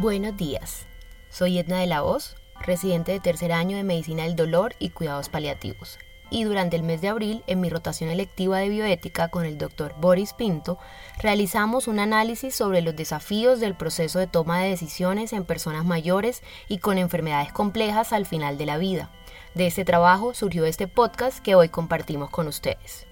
Buenos 0.00 0.36
días. 0.36 0.86
Soy 1.28 1.58
Edna 1.58 1.80
de 1.80 1.88
la 1.88 2.02
Voz, 2.02 2.36
residente 2.60 3.10
de 3.10 3.18
tercer 3.18 3.50
año 3.50 3.76
de 3.76 3.82
Medicina 3.82 4.22
del 4.22 4.36
Dolor 4.36 4.76
y 4.78 4.90
Cuidados 4.90 5.28
Paliativos. 5.28 5.98
Y 6.30 6.44
durante 6.44 6.76
el 6.76 6.84
mes 6.84 7.00
de 7.00 7.08
abril, 7.08 7.42
en 7.48 7.60
mi 7.60 7.68
rotación 7.68 8.08
electiva 8.08 8.58
de 8.58 8.68
bioética 8.68 9.26
con 9.26 9.44
el 9.44 9.58
doctor 9.58 9.96
Boris 9.98 10.34
Pinto, 10.34 10.78
realizamos 11.20 11.88
un 11.88 11.98
análisis 11.98 12.54
sobre 12.54 12.80
los 12.80 12.94
desafíos 12.94 13.58
del 13.58 13.74
proceso 13.74 14.20
de 14.20 14.28
toma 14.28 14.60
de 14.60 14.68
decisiones 14.68 15.32
en 15.32 15.44
personas 15.44 15.84
mayores 15.84 16.44
y 16.68 16.78
con 16.78 16.96
enfermedades 16.96 17.52
complejas 17.52 18.12
al 18.12 18.24
final 18.24 18.56
de 18.56 18.66
la 18.66 18.78
vida. 18.78 19.10
De 19.56 19.66
este 19.66 19.84
trabajo 19.84 20.32
surgió 20.32 20.64
este 20.64 20.86
podcast 20.86 21.40
que 21.40 21.56
hoy 21.56 21.70
compartimos 21.70 22.30
con 22.30 22.46
ustedes. 22.46 23.07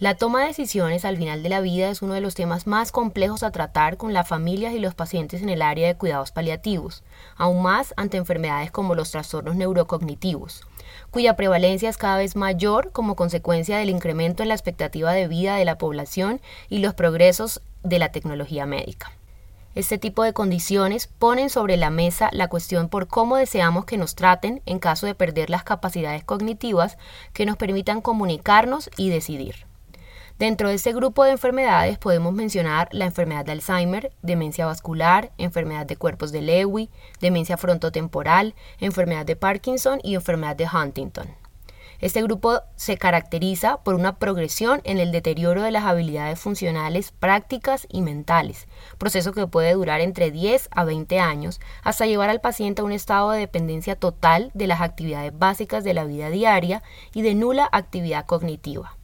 La 0.00 0.14
toma 0.14 0.42
de 0.42 0.46
decisiones 0.46 1.04
al 1.04 1.16
final 1.16 1.42
de 1.42 1.48
la 1.48 1.60
vida 1.60 1.90
es 1.90 2.02
uno 2.02 2.14
de 2.14 2.20
los 2.20 2.36
temas 2.36 2.68
más 2.68 2.92
complejos 2.92 3.42
a 3.42 3.50
tratar 3.50 3.96
con 3.96 4.12
las 4.12 4.28
familias 4.28 4.72
y 4.72 4.78
los 4.78 4.94
pacientes 4.94 5.42
en 5.42 5.48
el 5.48 5.60
área 5.60 5.88
de 5.88 5.96
cuidados 5.96 6.30
paliativos, 6.30 7.02
aún 7.36 7.62
más 7.62 7.94
ante 7.96 8.16
enfermedades 8.16 8.70
como 8.70 8.94
los 8.94 9.10
trastornos 9.10 9.56
neurocognitivos, 9.56 10.62
cuya 11.10 11.34
prevalencia 11.34 11.88
es 11.88 11.96
cada 11.96 12.16
vez 12.16 12.36
mayor 12.36 12.92
como 12.92 13.16
consecuencia 13.16 13.78
del 13.78 13.90
incremento 13.90 14.44
en 14.44 14.50
la 14.50 14.54
expectativa 14.54 15.12
de 15.12 15.26
vida 15.26 15.56
de 15.56 15.64
la 15.64 15.78
población 15.78 16.40
y 16.68 16.78
los 16.78 16.94
progresos 16.94 17.60
de 17.82 17.98
la 17.98 18.12
tecnología 18.12 18.66
médica. 18.66 19.10
Este 19.74 19.98
tipo 19.98 20.22
de 20.22 20.32
condiciones 20.32 21.08
ponen 21.08 21.50
sobre 21.50 21.76
la 21.76 21.90
mesa 21.90 22.30
la 22.32 22.46
cuestión 22.46 22.88
por 22.88 23.08
cómo 23.08 23.36
deseamos 23.36 23.84
que 23.84 23.96
nos 23.96 24.14
traten 24.14 24.62
en 24.64 24.78
caso 24.78 25.06
de 25.06 25.16
perder 25.16 25.50
las 25.50 25.64
capacidades 25.64 26.22
cognitivas 26.22 26.98
que 27.32 27.46
nos 27.46 27.56
permitan 27.56 28.00
comunicarnos 28.00 28.90
y 28.96 29.10
decidir. 29.10 29.67
Dentro 30.38 30.68
de 30.68 30.76
este 30.76 30.92
grupo 30.92 31.24
de 31.24 31.32
enfermedades 31.32 31.98
podemos 31.98 32.32
mencionar 32.32 32.88
la 32.92 33.06
enfermedad 33.06 33.44
de 33.44 33.50
Alzheimer, 33.50 34.12
demencia 34.22 34.66
vascular, 34.66 35.32
enfermedad 35.36 35.84
de 35.84 35.96
cuerpos 35.96 36.30
de 36.30 36.42
Lewy, 36.42 36.90
demencia 37.20 37.56
frontotemporal, 37.56 38.54
enfermedad 38.78 39.26
de 39.26 39.34
Parkinson 39.34 39.98
y 40.04 40.14
enfermedad 40.14 40.54
de 40.54 40.68
Huntington. 40.72 41.26
Este 42.00 42.22
grupo 42.22 42.60
se 42.76 42.96
caracteriza 42.96 43.78
por 43.78 43.96
una 43.96 44.20
progresión 44.20 44.80
en 44.84 44.98
el 44.98 45.10
deterioro 45.10 45.62
de 45.62 45.72
las 45.72 45.86
habilidades 45.86 46.38
funcionales, 46.38 47.10
prácticas 47.10 47.88
y 47.90 48.02
mentales, 48.02 48.68
proceso 48.96 49.32
que 49.32 49.48
puede 49.48 49.72
durar 49.72 50.00
entre 50.00 50.30
10 50.30 50.68
a 50.70 50.84
20 50.84 51.18
años 51.18 51.60
hasta 51.82 52.06
llevar 52.06 52.30
al 52.30 52.40
paciente 52.40 52.82
a 52.82 52.84
un 52.84 52.92
estado 52.92 53.32
de 53.32 53.40
dependencia 53.40 53.96
total 53.96 54.52
de 54.54 54.68
las 54.68 54.82
actividades 54.82 55.36
básicas 55.36 55.82
de 55.82 55.94
la 55.94 56.04
vida 56.04 56.30
diaria 56.30 56.84
y 57.12 57.22
de 57.22 57.34
nula 57.34 57.68
actividad 57.72 58.24
cognitiva 58.24 58.97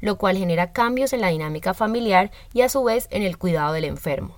lo 0.00 0.18
cual 0.18 0.36
genera 0.36 0.72
cambios 0.72 1.12
en 1.12 1.20
la 1.20 1.28
dinámica 1.28 1.74
familiar 1.74 2.30
y 2.52 2.62
a 2.62 2.68
su 2.68 2.82
vez 2.84 3.08
en 3.10 3.22
el 3.22 3.38
cuidado 3.38 3.72
del 3.72 3.84
enfermo. 3.84 4.36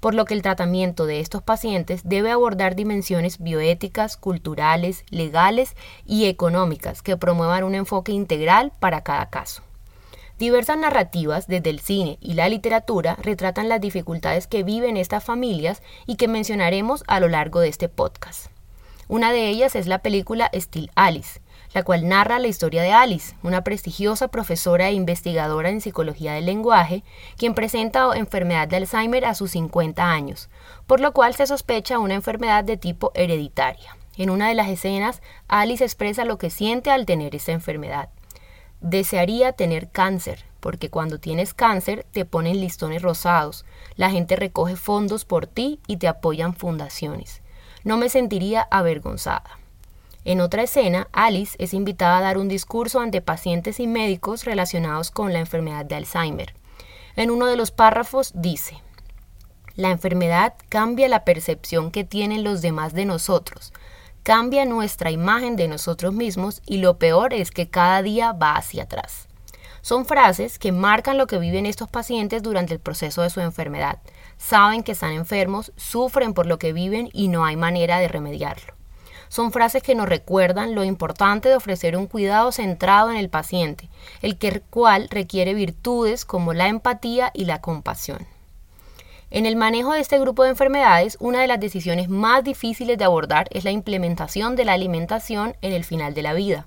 Por 0.00 0.14
lo 0.14 0.24
que 0.24 0.34
el 0.34 0.42
tratamiento 0.42 1.06
de 1.06 1.20
estos 1.20 1.42
pacientes 1.42 2.02
debe 2.04 2.30
abordar 2.30 2.76
dimensiones 2.76 3.38
bioéticas, 3.38 4.16
culturales, 4.16 5.04
legales 5.10 5.74
y 6.06 6.26
económicas 6.26 7.02
que 7.02 7.16
promuevan 7.16 7.64
un 7.64 7.74
enfoque 7.74 8.12
integral 8.12 8.72
para 8.78 9.02
cada 9.02 9.28
caso. 9.28 9.62
Diversas 10.38 10.78
narrativas 10.78 11.48
desde 11.48 11.70
el 11.70 11.80
cine 11.80 12.16
y 12.20 12.34
la 12.34 12.48
literatura 12.48 13.16
retratan 13.20 13.68
las 13.68 13.80
dificultades 13.80 14.46
que 14.46 14.62
viven 14.62 14.96
estas 14.96 15.24
familias 15.24 15.82
y 16.06 16.14
que 16.14 16.28
mencionaremos 16.28 17.02
a 17.08 17.18
lo 17.18 17.26
largo 17.26 17.58
de 17.58 17.68
este 17.68 17.88
podcast. 17.88 18.46
Una 19.08 19.32
de 19.32 19.48
ellas 19.48 19.74
es 19.74 19.88
la 19.88 19.98
película 19.98 20.48
Still 20.54 20.92
Alice, 20.94 21.40
la 21.72 21.82
cual 21.82 22.08
narra 22.08 22.38
la 22.38 22.48
historia 22.48 22.82
de 22.82 22.92
Alice, 22.92 23.36
una 23.42 23.62
prestigiosa 23.62 24.28
profesora 24.28 24.88
e 24.88 24.94
investigadora 24.94 25.70
en 25.70 25.80
psicología 25.80 26.32
del 26.32 26.46
lenguaje, 26.46 27.04
quien 27.36 27.54
presenta 27.54 28.16
enfermedad 28.16 28.68
de 28.68 28.76
Alzheimer 28.76 29.24
a 29.24 29.34
sus 29.34 29.52
50 29.52 30.10
años, 30.10 30.48
por 30.86 31.00
lo 31.00 31.12
cual 31.12 31.34
se 31.34 31.46
sospecha 31.46 31.98
una 31.98 32.14
enfermedad 32.14 32.64
de 32.64 32.76
tipo 32.76 33.12
hereditaria. 33.14 33.96
En 34.16 34.30
una 34.30 34.48
de 34.48 34.54
las 34.54 34.68
escenas, 34.68 35.22
Alice 35.46 35.84
expresa 35.84 36.24
lo 36.24 36.38
que 36.38 36.50
siente 36.50 36.90
al 36.90 37.06
tener 37.06 37.34
esta 37.34 37.52
enfermedad. 37.52 38.08
Desearía 38.80 39.52
tener 39.52 39.90
cáncer, 39.90 40.44
porque 40.60 40.90
cuando 40.90 41.18
tienes 41.18 41.54
cáncer 41.54 42.06
te 42.12 42.24
ponen 42.24 42.60
listones 42.60 43.02
rosados, 43.02 43.64
la 43.96 44.10
gente 44.10 44.36
recoge 44.36 44.76
fondos 44.76 45.24
por 45.24 45.46
ti 45.46 45.80
y 45.86 45.98
te 45.98 46.08
apoyan 46.08 46.54
fundaciones. 46.54 47.42
No 47.84 47.96
me 47.96 48.08
sentiría 48.08 48.66
avergonzada. 48.70 49.57
En 50.24 50.40
otra 50.40 50.62
escena, 50.62 51.08
Alice 51.12 51.56
es 51.58 51.72
invitada 51.72 52.18
a 52.18 52.22
dar 52.22 52.38
un 52.38 52.48
discurso 52.48 53.00
ante 53.00 53.22
pacientes 53.22 53.80
y 53.80 53.86
médicos 53.86 54.44
relacionados 54.44 55.10
con 55.10 55.32
la 55.32 55.38
enfermedad 55.38 55.84
de 55.84 55.94
Alzheimer. 55.94 56.54
En 57.16 57.30
uno 57.30 57.46
de 57.46 57.56
los 57.56 57.70
párrafos 57.70 58.32
dice, 58.34 58.82
la 59.74 59.90
enfermedad 59.90 60.54
cambia 60.68 61.08
la 61.08 61.24
percepción 61.24 61.90
que 61.90 62.04
tienen 62.04 62.44
los 62.44 62.62
demás 62.62 62.94
de 62.94 63.04
nosotros, 63.04 63.72
cambia 64.24 64.64
nuestra 64.64 65.10
imagen 65.10 65.56
de 65.56 65.68
nosotros 65.68 66.12
mismos 66.12 66.62
y 66.66 66.78
lo 66.78 66.98
peor 66.98 67.32
es 67.32 67.50
que 67.50 67.70
cada 67.70 68.02
día 68.02 68.32
va 68.32 68.56
hacia 68.56 68.82
atrás. 68.82 69.28
Son 69.80 70.04
frases 70.04 70.58
que 70.58 70.72
marcan 70.72 71.16
lo 71.16 71.26
que 71.26 71.38
viven 71.38 71.64
estos 71.64 71.88
pacientes 71.88 72.42
durante 72.42 72.74
el 72.74 72.80
proceso 72.80 73.22
de 73.22 73.30
su 73.30 73.40
enfermedad. 73.40 74.00
Saben 74.36 74.82
que 74.82 74.92
están 74.92 75.12
enfermos, 75.12 75.72
sufren 75.76 76.34
por 76.34 76.46
lo 76.46 76.58
que 76.58 76.72
viven 76.72 77.08
y 77.12 77.28
no 77.28 77.44
hay 77.44 77.56
manera 77.56 77.98
de 77.98 78.08
remediarlo. 78.08 78.77
Son 79.28 79.52
frases 79.52 79.82
que 79.82 79.94
nos 79.94 80.08
recuerdan 80.08 80.74
lo 80.74 80.84
importante 80.84 81.48
de 81.48 81.56
ofrecer 81.56 81.96
un 81.96 82.06
cuidado 82.06 82.52
centrado 82.52 83.10
en 83.10 83.16
el 83.16 83.28
paciente, 83.28 83.88
el 84.22 84.38
cual 84.70 85.08
requiere 85.10 85.54
virtudes 85.54 86.24
como 86.24 86.54
la 86.54 86.68
empatía 86.68 87.30
y 87.34 87.44
la 87.44 87.60
compasión. 87.60 88.26
En 89.30 89.44
el 89.44 89.56
manejo 89.56 89.92
de 89.92 90.00
este 90.00 90.18
grupo 90.18 90.44
de 90.44 90.50
enfermedades, 90.50 91.18
una 91.20 91.42
de 91.42 91.46
las 91.46 91.60
decisiones 91.60 92.08
más 92.08 92.42
difíciles 92.42 92.96
de 92.96 93.04
abordar 93.04 93.46
es 93.50 93.62
la 93.64 93.70
implementación 93.70 94.56
de 94.56 94.64
la 94.64 94.72
alimentación 94.72 95.54
en 95.60 95.74
el 95.74 95.84
final 95.84 96.14
de 96.14 96.22
la 96.22 96.32
vida, 96.32 96.66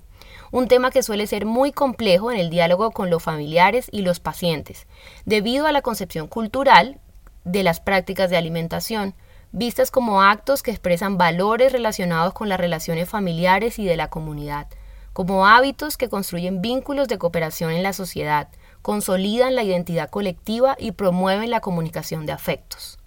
un 0.52 0.68
tema 0.68 0.92
que 0.92 1.02
suele 1.02 1.26
ser 1.26 1.44
muy 1.44 1.72
complejo 1.72 2.30
en 2.30 2.38
el 2.38 2.50
diálogo 2.50 2.92
con 2.92 3.10
los 3.10 3.22
familiares 3.22 3.88
y 3.90 4.02
los 4.02 4.20
pacientes, 4.20 4.86
debido 5.24 5.66
a 5.66 5.72
la 5.72 5.82
concepción 5.82 6.28
cultural 6.28 7.00
de 7.44 7.64
las 7.64 7.80
prácticas 7.80 8.30
de 8.30 8.36
alimentación, 8.36 9.14
vistas 9.52 9.90
como 9.90 10.22
actos 10.22 10.62
que 10.62 10.70
expresan 10.70 11.18
valores 11.18 11.72
relacionados 11.72 12.32
con 12.32 12.48
las 12.48 12.58
relaciones 12.58 13.08
familiares 13.08 13.78
y 13.78 13.84
de 13.84 13.96
la 13.96 14.08
comunidad, 14.08 14.66
como 15.12 15.46
hábitos 15.46 15.98
que 15.98 16.08
construyen 16.08 16.62
vínculos 16.62 17.06
de 17.06 17.18
cooperación 17.18 17.70
en 17.70 17.82
la 17.82 17.92
sociedad, 17.92 18.48
consolidan 18.80 19.54
la 19.54 19.62
identidad 19.62 20.08
colectiva 20.08 20.74
y 20.78 20.92
promueven 20.92 21.50
la 21.50 21.60
comunicación 21.60 22.24
de 22.24 22.32
afectos. 22.32 22.98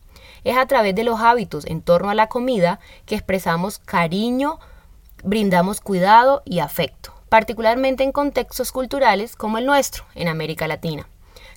Es 0.43 0.55
a 0.55 0.67
través 0.67 0.93
de 0.93 1.03
los 1.03 1.19
hábitos 1.19 1.65
en 1.65 1.81
torno 1.81 2.11
a 2.11 2.15
la 2.15 2.27
comida 2.27 2.79
que 3.07 3.15
expresamos 3.15 3.79
cariño, 3.79 4.59
brindamos 5.23 5.81
cuidado 5.81 6.43
y 6.45 6.59
afecto, 6.59 7.11
particularmente 7.27 8.03
en 8.03 8.11
contextos 8.11 8.71
culturales 8.71 9.35
como 9.35 9.57
el 9.57 9.65
nuestro, 9.65 10.05
en 10.13 10.27
América 10.27 10.67
Latina 10.67 11.07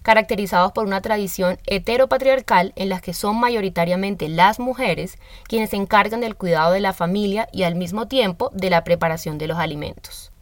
caracterizados 0.08 0.72
por 0.72 0.86
una 0.86 1.02
tradición 1.02 1.58
heteropatriarcal 1.66 2.72
en 2.76 2.88
la 2.88 2.98
que 2.98 3.12
son 3.12 3.38
mayoritariamente 3.38 4.30
las 4.30 4.58
mujeres 4.58 5.18
quienes 5.46 5.68
se 5.68 5.76
encargan 5.76 6.22
del 6.22 6.34
cuidado 6.34 6.72
de 6.72 6.80
la 6.80 6.94
familia 6.94 7.46
y 7.52 7.64
al 7.64 7.74
mismo 7.74 8.08
tiempo 8.08 8.50
de 8.54 8.70
la 8.70 8.84
preparación 8.84 9.36
de 9.36 9.48
los 9.48 9.58
alimentos. 9.58 10.32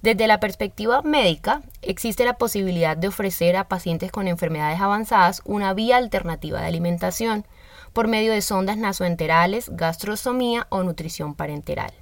Desde 0.00 0.26
la 0.26 0.40
perspectiva 0.40 1.02
médica, 1.02 1.60
existe 1.82 2.24
la 2.24 2.38
posibilidad 2.38 2.96
de 2.96 3.08
ofrecer 3.08 3.56
a 3.56 3.68
pacientes 3.68 4.10
con 4.10 4.26
enfermedades 4.26 4.80
avanzadas 4.80 5.42
una 5.44 5.74
vía 5.74 5.98
alternativa 5.98 6.62
de 6.62 6.68
alimentación 6.68 7.44
por 7.92 8.08
medio 8.08 8.32
de 8.32 8.40
sondas 8.40 8.78
nasoenterales, 8.78 9.68
gastrostomía 9.68 10.66
o 10.70 10.82
nutrición 10.82 11.34
parenteral. 11.34 11.92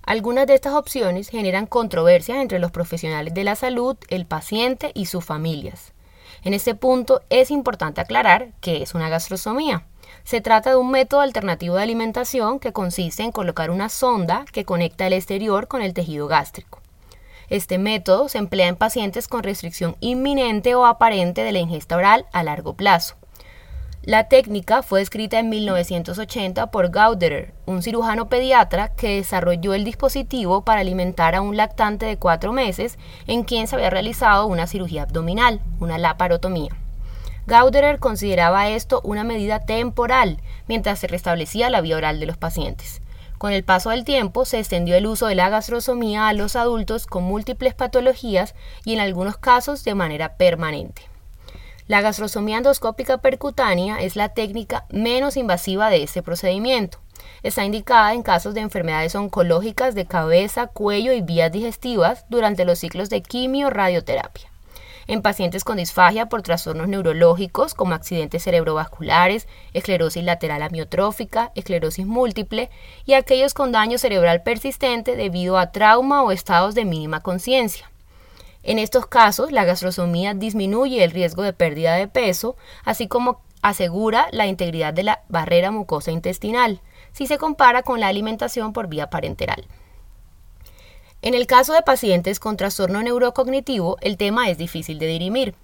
Algunas 0.00 0.46
de 0.46 0.54
estas 0.54 0.72
opciones 0.72 1.28
generan 1.28 1.66
controversias 1.66 2.38
entre 2.38 2.60
los 2.60 2.70
profesionales 2.70 3.34
de 3.34 3.44
la 3.44 3.56
salud, 3.56 3.98
el 4.08 4.24
paciente 4.24 4.90
y 4.94 5.04
sus 5.04 5.22
familias. 5.22 5.93
En 6.44 6.52
este 6.52 6.74
punto 6.74 7.22
es 7.30 7.50
importante 7.50 8.02
aclarar 8.02 8.52
que 8.60 8.82
es 8.82 8.94
una 8.94 9.08
gastrosomía. 9.08 9.86
Se 10.24 10.42
trata 10.42 10.70
de 10.70 10.76
un 10.76 10.90
método 10.90 11.20
alternativo 11.20 11.76
de 11.76 11.82
alimentación 11.82 12.60
que 12.60 12.72
consiste 12.72 13.22
en 13.22 13.32
colocar 13.32 13.70
una 13.70 13.88
sonda 13.88 14.44
que 14.52 14.66
conecta 14.66 15.06
el 15.06 15.14
exterior 15.14 15.68
con 15.68 15.80
el 15.80 15.94
tejido 15.94 16.28
gástrico. 16.28 16.80
Este 17.48 17.78
método 17.78 18.28
se 18.28 18.38
emplea 18.38 18.68
en 18.68 18.76
pacientes 18.76 19.26
con 19.26 19.42
restricción 19.42 19.96
inminente 20.00 20.74
o 20.74 20.84
aparente 20.84 21.42
de 21.42 21.52
la 21.52 21.60
ingesta 21.60 21.96
oral 21.96 22.26
a 22.32 22.42
largo 22.42 22.74
plazo. 22.74 23.16
La 24.06 24.24
técnica 24.28 24.82
fue 24.82 25.00
escrita 25.00 25.38
en 25.38 25.48
1980 25.48 26.70
por 26.70 26.90
Gauderer, 26.90 27.54
un 27.64 27.82
cirujano 27.82 28.28
pediatra 28.28 28.90
que 28.90 29.16
desarrolló 29.16 29.72
el 29.72 29.82
dispositivo 29.82 30.62
para 30.62 30.82
alimentar 30.82 31.34
a 31.34 31.40
un 31.40 31.56
lactante 31.56 32.04
de 32.04 32.18
cuatro 32.18 32.52
meses 32.52 32.98
en 33.26 33.44
quien 33.44 33.66
se 33.66 33.76
había 33.76 33.88
realizado 33.88 34.44
una 34.44 34.66
cirugía 34.66 35.04
abdominal, 35.04 35.62
una 35.80 35.96
laparotomía. 35.96 36.76
Gauderer 37.46 37.98
consideraba 37.98 38.68
esto 38.68 39.00
una 39.04 39.24
medida 39.24 39.60
temporal 39.60 40.36
mientras 40.68 40.98
se 40.98 41.06
restablecía 41.06 41.70
la 41.70 41.80
vía 41.80 41.96
oral 41.96 42.20
de 42.20 42.26
los 42.26 42.36
pacientes. 42.36 43.00
Con 43.38 43.52
el 43.52 43.64
paso 43.64 43.88
del 43.88 44.04
tiempo 44.04 44.44
se 44.44 44.58
extendió 44.58 44.96
el 44.96 45.06
uso 45.06 45.28
de 45.28 45.34
la 45.34 45.48
gastrosomía 45.48 46.28
a 46.28 46.34
los 46.34 46.56
adultos 46.56 47.06
con 47.06 47.22
múltiples 47.24 47.72
patologías 47.72 48.54
y 48.84 48.92
en 48.92 49.00
algunos 49.00 49.38
casos 49.38 49.82
de 49.82 49.94
manera 49.94 50.36
permanente. 50.36 51.13
La 51.86 52.00
gastrostomía 52.00 52.56
endoscópica 52.56 53.18
percutánea 53.18 54.00
es 54.00 54.16
la 54.16 54.30
técnica 54.30 54.86
menos 54.88 55.36
invasiva 55.36 55.90
de 55.90 56.02
este 56.02 56.22
procedimiento. 56.22 56.98
Está 57.42 57.62
indicada 57.62 58.14
en 58.14 58.22
casos 58.22 58.54
de 58.54 58.62
enfermedades 58.62 59.14
oncológicas 59.14 59.94
de 59.94 60.06
cabeza, 60.06 60.66
cuello 60.68 61.12
y 61.12 61.20
vías 61.20 61.52
digestivas 61.52 62.24
durante 62.30 62.64
los 62.64 62.78
ciclos 62.78 63.10
de 63.10 63.22
quimio-radioterapia. 63.22 64.50
En 65.06 65.20
pacientes 65.20 65.62
con 65.62 65.76
disfagia 65.76 66.30
por 66.30 66.40
trastornos 66.40 66.88
neurológicos 66.88 67.74
como 67.74 67.94
accidentes 67.94 68.44
cerebrovasculares, 68.44 69.46
esclerosis 69.74 70.24
lateral 70.24 70.62
amiotrófica, 70.62 71.52
esclerosis 71.54 72.06
múltiple 72.06 72.70
y 73.04 73.12
aquellos 73.12 73.52
con 73.52 73.72
daño 73.72 73.98
cerebral 73.98 74.42
persistente 74.42 75.16
debido 75.16 75.58
a 75.58 75.70
trauma 75.70 76.22
o 76.22 76.32
estados 76.32 76.74
de 76.74 76.86
mínima 76.86 77.20
conciencia. 77.20 77.90
En 78.66 78.78
estos 78.78 79.06
casos, 79.06 79.52
la 79.52 79.64
gastrosomía 79.64 80.32
disminuye 80.32 81.04
el 81.04 81.10
riesgo 81.10 81.42
de 81.42 81.52
pérdida 81.52 81.96
de 81.96 82.08
peso, 82.08 82.56
así 82.82 83.08
como 83.08 83.42
asegura 83.60 84.26
la 84.32 84.46
integridad 84.46 84.94
de 84.94 85.02
la 85.02 85.22
barrera 85.28 85.70
mucosa 85.70 86.10
intestinal, 86.10 86.80
si 87.12 87.26
se 87.26 87.36
compara 87.36 87.82
con 87.82 88.00
la 88.00 88.08
alimentación 88.08 88.72
por 88.72 88.88
vía 88.88 89.10
parenteral. 89.10 89.66
En 91.20 91.34
el 91.34 91.46
caso 91.46 91.74
de 91.74 91.82
pacientes 91.82 92.40
con 92.40 92.56
trastorno 92.56 93.02
neurocognitivo, 93.02 93.98
el 94.00 94.16
tema 94.16 94.48
es 94.48 94.56
difícil 94.56 94.98
de 94.98 95.08
dirimir. 95.08 95.54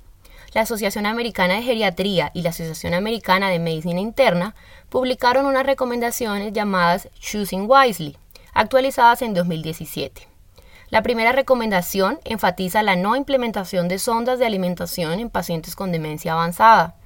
La 0.53 0.63
Asociación 0.63 1.07
Americana 1.07 1.55
de 1.55 1.63
Geriatría 1.63 2.31
y 2.35 2.43
la 2.43 2.51
Asociación 2.51 2.93
Americana 2.93 3.49
de 3.49 3.59
Medicina 3.59 4.01
Interna 4.01 4.55
publicaron 4.91 5.47
unas 5.47 5.65
recomendaciones 5.65 6.53
llamadas 6.53 7.09
Choosing 7.19 7.67
Wisely, 7.71 8.19
actualizadas 8.53 9.23
en 9.23 9.33
2017. 9.33 10.30
La 10.91 11.03
primera 11.03 11.31
recomendación 11.31 12.19
enfatiza 12.25 12.83
la 12.83 12.97
no 12.97 13.15
implementación 13.15 13.87
de 13.87 14.01
sondas 14.01 14.41
de 14.41 14.47
alimentación 14.47 15.21
en 15.21 15.31
pacientes 15.31 15.77
con 15.77 15.93
demencia 15.93 16.33
avanzada. 16.33 16.97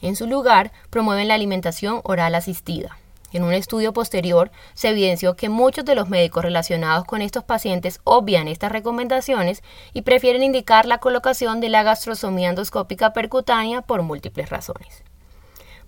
En 0.00 0.16
su 0.16 0.26
lugar, 0.26 0.72
promueven 0.88 1.28
la 1.28 1.34
alimentación 1.34 2.00
oral 2.04 2.34
asistida. 2.36 2.96
En 3.34 3.44
un 3.44 3.52
estudio 3.52 3.92
posterior 3.92 4.50
se 4.72 4.88
evidenció 4.88 5.36
que 5.36 5.50
muchos 5.50 5.84
de 5.84 5.94
los 5.94 6.08
médicos 6.08 6.42
relacionados 6.42 7.04
con 7.04 7.20
estos 7.20 7.44
pacientes 7.44 8.00
obvian 8.04 8.48
estas 8.48 8.72
recomendaciones 8.72 9.62
y 9.92 10.02
prefieren 10.02 10.42
indicar 10.42 10.86
la 10.86 10.98
colocación 10.98 11.60
de 11.60 11.68
la 11.68 11.82
gastrosomía 11.82 12.48
endoscópica 12.48 13.12
percutánea 13.12 13.82
por 13.82 14.00
múltiples 14.00 14.48
razones. 14.48 15.02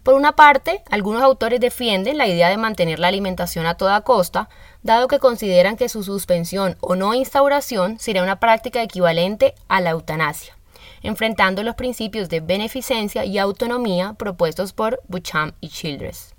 Por 0.07 0.15
una 0.15 0.37
parte, 0.37 0.85
algunos 0.89 1.21
autores 1.21 1.59
defienden 1.59 2.17
la 2.17 2.29
idea 2.29 2.49
de 2.49 2.57
mantener 2.57 3.01
la 3.01 3.09
alimentación 3.09 3.67
a 3.67 3.75
toda 3.75 4.03
costa, 4.03 4.49
dado 4.85 5.09
que 5.09 5.19
consideran 5.19 5.77
que 5.77 5.89
su 5.89 6.05
suspensión 6.05 6.77
o 6.81 6.95
no 6.95 7.13
instauración 7.13 7.99
sería 7.99 8.23
una 8.23 8.39
práctica 8.39 8.81
equivalente 8.85 9.57
a 9.67 9.81
la 9.81 9.91
eutanasia, 9.91 10.57
enfrentando 11.03 11.65
los 11.65 11.75
principios 11.75 12.29
de 12.29 12.39
beneficencia 12.39 13.25
y 13.25 13.39
autonomía 13.39 14.13
propuestos 14.13 14.73
por 14.73 15.01
Bucham 15.09 15.55
y 15.61 15.71
Childress. 15.71 16.37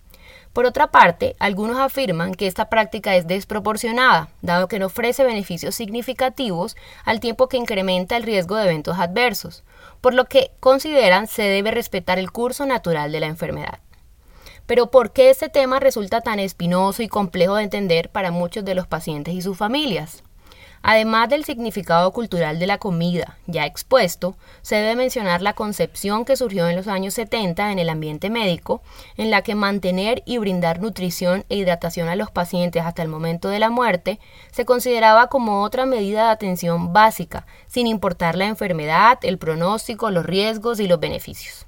Por 0.53 0.65
otra 0.65 0.87
parte, 0.87 1.35
algunos 1.37 1.77
afirman 1.77 2.35
que 2.35 2.47
esta 2.47 2.69
práctica 2.69 3.17
es 3.17 3.27
desproporcionada, 3.27 4.29
dado 4.41 4.69
que 4.69 4.79
no 4.79 4.85
ofrece 4.85 5.25
beneficios 5.25 5.75
significativos 5.75 6.77
al 7.03 7.19
tiempo 7.19 7.49
que 7.49 7.57
incrementa 7.57 8.15
el 8.15 8.23
riesgo 8.23 8.55
de 8.55 8.63
eventos 8.63 8.97
adversos, 8.97 9.65
por 10.01 10.13
lo 10.13 10.25
que 10.25 10.51
consideran 10.59 11.27
se 11.27 11.43
debe 11.43 11.71
respetar 11.71 12.19
el 12.19 12.31
curso 12.31 12.65
natural 12.65 13.11
de 13.11 13.19
la 13.19 13.27
enfermedad. 13.27 13.79
Pero 14.65 14.91
¿por 14.91 15.11
qué 15.11 15.29
este 15.29 15.49
tema 15.49 15.79
resulta 15.79 16.21
tan 16.21 16.39
espinoso 16.39 17.01
y 17.01 17.07
complejo 17.07 17.55
de 17.55 17.63
entender 17.63 18.09
para 18.09 18.31
muchos 18.31 18.65
de 18.65 18.75
los 18.75 18.85
pacientes 18.85 19.33
y 19.33 19.41
sus 19.41 19.57
familias? 19.57 20.23
Además 20.89 21.27
del 21.27 21.43
significado 21.43 22.13
cultural 22.13 22.59
de 22.59 22.65
la 22.65 22.77
comida 22.77 23.35
ya 23.45 23.65
expuesto, 23.65 24.37
se 24.61 24.77
debe 24.77 24.95
mencionar 24.95 25.41
la 25.41 25.51
concepción 25.51 26.23
que 26.23 26.37
surgió 26.37 26.69
en 26.69 26.77
los 26.77 26.87
años 26.87 27.13
70 27.15 27.73
en 27.73 27.79
el 27.79 27.89
ambiente 27.89 28.29
médico, 28.29 28.81
en 29.17 29.29
la 29.29 29.41
que 29.41 29.53
mantener 29.53 30.23
y 30.25 30.37
brindar 30.37 30.79
nutrición 30.79 31.43
e 31.49 31.57
hidratación 31.57 32.07
a 32.07 32.15
los 32.15 32.31
pacientes 32.31 32.85
hasta 32.85 33.01
el 33.01 33.09
momento 33.09 33.49
de 33.49 33.59
la 33.59 33.69
muerte 33.69 34.21
se 34.53 34.63
consideraba 34.63 35.27
como 35.27 35.61
otra 35.61 35.85
medida 35.85 36.27
de 36.27 36.31
atención 36.31 36.93
básica, 36.93 37.45
sin 37.67 37.85
importar 37.85 38.37
la 38.37 38.45
enfermedad, 38.45 39.19
el 39.23 39.37
pronóstico, 39.37 40.09
los 40.09 40.25
riesgos 40.25 40.79
y 40.79 40.87
los 40.87 41.01
beneficios. 41.01 41.67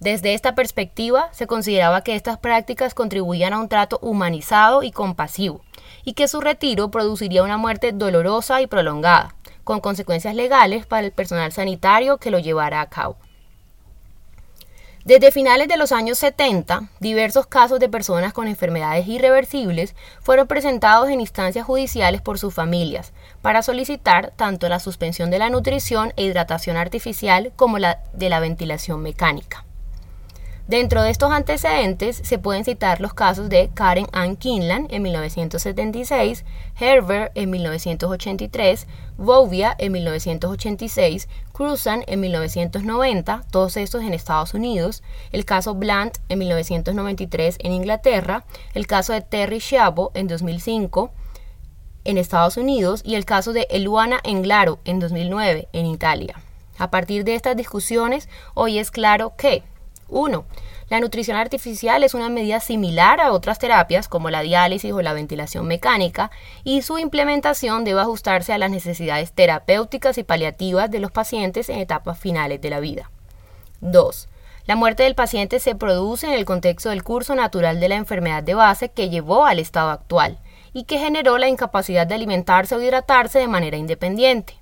Desde 0.00 0.34
esta 0.34 0.56
perspectiva, 0.56 1.28
se 1.30 1.46
consideraba 1.46 2.02
que 2.02 2.16
estas 2.16 2.38
prácticas 2.38 2.94
contribuían 2.94 3.52
a 3.52 3.60
un 3.60 3.68
trato 3.68 4.00
humanizado 4.02 4.82
y 4.82 4.90
compasivo, 4.90 5.60
y 6.04 6.14
que 6.14 6.28
su 6.28 6.40
retiro 6.40 6.90
produciría 6.90 7.42
una 7.42 7.56
muerte 7.56 7.92
dolorosa 7.92 8.60
y 8.60 8.66
prolongada, 8.66 9.34
con 9.64 9.80
consecuencias 9.80 10.34
legales 10.34 10.86
para 10.86 11.06
el 11.06 11.12
personal 11.12 11.52
sanitario 11.52 12.18
que 12.18 12.30
lo 12.30 12.38
llevara 12.38 12.80
a 12.80 12.88
cabo. 12.88 13.16
Desde 15.08 15.32
finales 15.32 15.68
de 15.68 15.78
los 15.78 15.90
años 15.92 16.18
70, 16.18 16.90
diversos 17.00 17.46
casos 17.46 17.80
de 17.80 17.88
personas 17.88 18.34
con 18.34 18.46
enfermedades 18.46 19.06
irreversibles 19.08 19.94
fueron 20.20 20.46
presentados 20.46 21.08
en 21.08 21.20
instancias 21.20 21.64
judiciales 21.64 22.20
por 22.20 22.38
sus 22.38 22.52
familias 22.52 23.14
para 23.40 23.62
solicitar 23.62 24.32
tanto 24.36 24.68
la 24.68 24.80
suspensión 24.80 25.30
de 25.30 25.38
la 25.38 25.48
nutrición 25.48 26.12
e 26.16 26.24
hidratación 26.24 26.76
artificial 26.76 27.52
como 27.56 27.78
la 27.78 28.00
de 28.12 28.28
la 28.28 28.40
ventilación 28.40 29.00
mecánica. 29.00 29.64
Dentro 30.68 31.02
de 31.02 31.08
estos 31.08 31.32
antecedentes 31.32 32.20
se 32.22 32.38
pueden 32.38 32.62
citar 32.62 33.00
los 33.00 33.14
casos 33.14 33.48
de 33.48 33.70
Karen 33.72 34.06
Ann 34.12 34.36
Kinlan 34.36 34.86
en 34.90 35.00
1976, 35.00 36.44
Herbert 36.78 37.32
en 37.34 37.48
1983, 37.48 38.86
Bovia 39.16 39.74
en 39.78 39.92
1986, 39.92 41.26
Cruzan 41.54 42.04
en 42.06 42.20
1990, 42.20 43.44
todos 43.50 43.78
estos 43.78 44.02
en 44.02 44.12
Estados 44.12 44.52
Unidos, 44.52 45.02
el 45.32 45.46
caso 45.46 45.74
Blunt 45.74 46.18
en 46.28 46.38
1993 46.38 47.56
en 47.60 47.72
Inglaterra, 47.72 48.44
el 48.74 48.86
caso 48.86 49.14
de 49.14 49.22
Terry 49.22 49.60
Schiavo 49.60 50.10
en 50.12 50.28
2005 50.28 51.10
en 52.04 52.18
Estados 52.18 52.58
Unidos 52.58 53.00
y 53.06 53.14
el 53.14 53.24
caso 53.24 53.54
de 53.54 53.66
Eluana 53.70 54.20
Englaro 54.22 54.80
en 54.84 55.00
2009 55.00 55.68
en 55.72 55.86
Italia. 55.86 56.34
A 56.76 56.90
partir 56.90 57.24
de 57.24 57.36
estas 57.36 57.56
discusiones, 57.56 58.28
hoy 58.52 58.78
es 58.78 58.90
claro 58.90 59.32
que 59.34 59.62
1. 60.08 60.44
La 60.88 61.00
nutrición 61.00 61.36
artificial 61.36 62.02
es 62.02 62.14
una 62.14 62.30
medida 62.30 62.60
similar 62.60 63.20
a 63.20 63.32
otras 63.32 63.58
terapias 63.58 64.08
como 64.08 64.30
la 64.30 64.40
diálisis 64.40 64.92
o 64.92 65.02
la 65.02 65.12
ventilación 65.12 65.66
mecánica 65.66 66.30
y 66.64 66.82
su 66.82 66.98
implementación 66.98 67.84
debe 67.84 68.00
ajustarse 68.00 68.52
a 68.52 68.58
las 68.58 68.70
necesidades 68.70 69.32
terapéuticas 69.32 70.16
y 70.16 70.24
paliativas 70.24 70.90
de 70.90 71.00
los 71.00 71.10
pacientes 71.10 71.68
en 71.68 71.78
etapas 71.78 72.18
finales 72.18 72.60
de 72.62 72.70
la 72.70 72.80
vida. 72.80 73.10
2. 73.82 74.28
La 74.66 74.76
muerte 74.76 75.02
del 75.02 75.14
paciente 75.14 75.60
se 75.60 75.74
produce 75.74 76.26
en 76.26 76.32
el 76.32 76.44
contexto 76.44 76.90
del 76.90 77.04
curso 77.04 77.34
natural 77.34 77.80
de 77.80 77.88
la 77.88 77.96
enfermedad 77.96 78.42
de 78.42 78.54
base 78.54 78.90
que 78.90 79.10
llevó 79.10 79.44
al 79.44 79.58
estado 79.58 79.90
actual 79.90 80.38
y 80.72 80.84
que 80.84 80.98
generó 80.98 81.38
la 81.38 81.48
incapacidad 81.48 82.06
de 82.06 82.14
alimentarse 82.14 82.74
o 82.74 82.82
hidratarse 82.82 83.38
de 83.38 83.48
manera 83.48 83.76
independiente. 83.76 84.58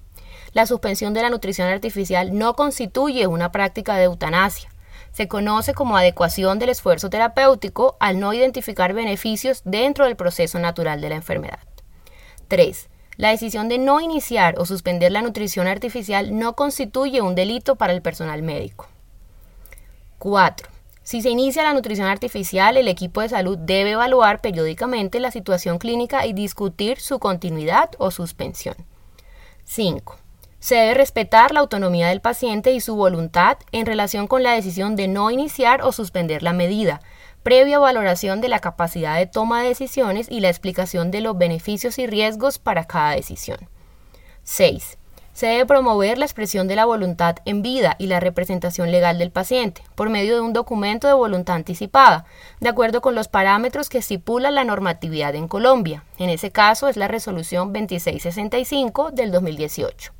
La 0.52 0.66
suspensión 0.66 1.12
de 1.12 1.22
la 1.22 1.30
nutrición 1.30 1.68
artificial 1.68 2.36
no 2.36 2.54
constituye 2.54 3.26
una 3.26 3.52
práctica 3.52 3.96
de 3.96 4.04
eutanasia 4.04 4.70
se 5.16 5.28
conoce 5.28 5.72
como 5.72 5.96
adecuación 5.96 6.58
del 6.58 6.68
esfuerzo 6.68 7.08
terapéutico 7.08 7.96
al 8.00 8.20
no 8.20 8.34
identificar 8.34 8.92
beneficios 8.92 9.62
dentro 9.64 10.04
del 10.04 10.14
proceso 10.14 10.58
natural 10.58 11.00
de 11.00 11.08
la 11.08 11.14
enfermedad. 11.14 11.60
3. 12.48 12.90
La 13.16 13.30
decisión 13.30 13.70
de 13.70 13.78
no 13.78 14.02
iniciar 14.02 14.58
o 14.58 14.66
suspender 14.66 15.10
la 15.10 15.22
nutrición 15.22 15.68
artificial 15.68 16.38
no 16.38 16.54
constituye 16.54 17.22
un 17.22 17.34
delito 17.34 17.76
para 17.76 17.94
el 17.94 18.02
personal 18.02 18.42
médico. 18.42 18.88
4. 20.18 20.68
Si 21.02 21.22
se 21.22 21.30
inicia 21.30 21.62
la 21.62 21.72
nutrición 21.72 22.08
artificial, 22.08 22.76
el 22.76 22.86
equipo 22.86 23.22
de 23.22 23.30
salud 23.30 23.56
debe 23.56 23.92
evaluar 23.92 24.42
periódicamente 24.42 25.18
la 25.18 25.30
situación 25.30 25.78
clínica 25.78 26.26
y 26.26 26.34
discutir 26.34 27.00
su 27.00 27.20
continuidad 27.20 27.88
o 27.96 28.10
suspensión. 28.10 28.76
5. 29.64 30.25
Se 30.66 30.74
debe 30.74 30.94
respetar 30.94 31.52
la 31.52 31.60
autonomía 31.60 32.08
del 32.08 32.20
paciente 32.20 32.72
y 32.72 32.80
su 32.80 32.96
voluntad 32.96 33.56
en 33.70 33.86
relación 33.86 34.26
con 34.26 34.42
la 34.42 34.50
decisión 34.50 34.96
de 34.96 35.06
no 35.06 35.30
iniciar 35.30 35.82
o 35.82 35.92
suspender 35.92 36.42
la 36.42 36.52
medida, 36.52 37.02
previa 37.44 37.78
valoración 37.78 38.40
de 38.40 38.48
la 38.48 38.58
capacidad 38.58 39.16
de 39.16 39.26
toma 39.26 39.62
de 39.62 39.68
decisiones 39.68 40.26
y 40.28 40.40
la 40.40 40.48
explicación 40.48 41.12
de 41.12 41.20
los 41.20 41.38
beneficios 41.38 42.00
y 42.00 42.08
riesgos 42.08 42.58
para 42.58 42.82
cada 42.82 43.12
decisión. 43.12 43.58
6. 44.42 44.98
Se 45.34 45.46
debe 45.46 45.66
promover 45.66 46.18
la 46.18 46.24
expresión 46.24 46.66
de 46.66 46.74
la 46.74 46.84
voluntad 46.84 47.36
en 47.44 47.62
vida 47.62 47.94
y 48.00 48.08
la 48.08 48.18
representación 48.18 48.90
legal 48.90 49.20
del 49.20 49.30
paciente 49.30 49.84
por 49.94 50.10
medio 50.10 50.34
de 50.34 50.40
un 50.40 50.52
documento 50.52 51.06
de 51.06 51.14
voluntad 51.14 51.54
anticipada, 51.54 52.24
de 52.58 52.70
acuerdo 52.70 53.00
con 53.00 53.14
los 53.14 53.28
parámetros 53.28 53.88
que 53.88 53.98
estipula 53.98 54.50
la 54.50 54.64
normatividad 54.64 55.36
en 55.36 55.46
Colombia. 55.46 56.02
En 56.18 56.28
ese 56.28 56.50
caso 56.50 56.88
es 56.88 56.96
la 56.96 57.06
resolución 57.06 57.72
2665 57.72 59.12
del 59.12 59.30
2018. 59.30 60.16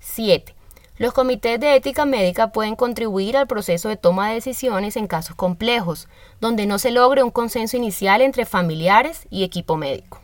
7. 0.00 0.54
Los 0.98 1.14
comités 1.14 1.58
de 1.58 1.76
ética 1.76 2.04
médica 2.04 2.52
pueden 2.52 2.76
contribuir 2.76 3.36
al 3.36 3.46
proceso 3.46 3.88
de 3.88 3.96
toma 3.96 4.28
de 4.28 4.34
decisiones 4.34 4.96
en 4.96 5.06
casos 5.06 5.34
complejos, 5.34 6.08
donde 6.40 6.66
no 6.66 6.78
se 6.78 6.90
logre 6.90 7.22
un 7.22 7.30
consenso 7.30 7.78
inicial 7.78 8.20
entre 8.20 8.44
familiares 8.44 9.26
y 9.30 9.44
equipo 9.44 9.78
médico. 9.78 10.20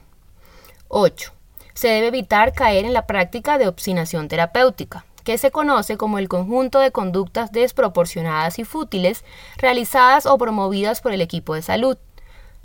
8. 0.89 1.33
Se 1.73 1.89
debe 1.89 2.09
evitar 2.09 2.53
caer 2.53 2.85
en 2.85 2.93
la 2.93 3.07
práctica 3.07 3.57
de 3.57 3.69
obstinación 3.69 4.29
terapéutica, 4.29 5.07
que 5.25 5.39
se 5.39 5.51
conoce 5.51 5.97
como 5.97 6.19
el 6.19 6.29
conjunto 6.29 6.79
de 6.79 6.93
conductas 6.93 7.53
desproporcionadas 7.53 8.59
y 8.59 8.65
fútiles 8.65 9.25
realizadas 9.57 10.27
o 10.27 10.39
promovidas 10.39 11.01
por 11.01 11.13
el 11.13 11.21
equipo 11.21 11.55
de 11.55 11.63
salud, 11.63 11.97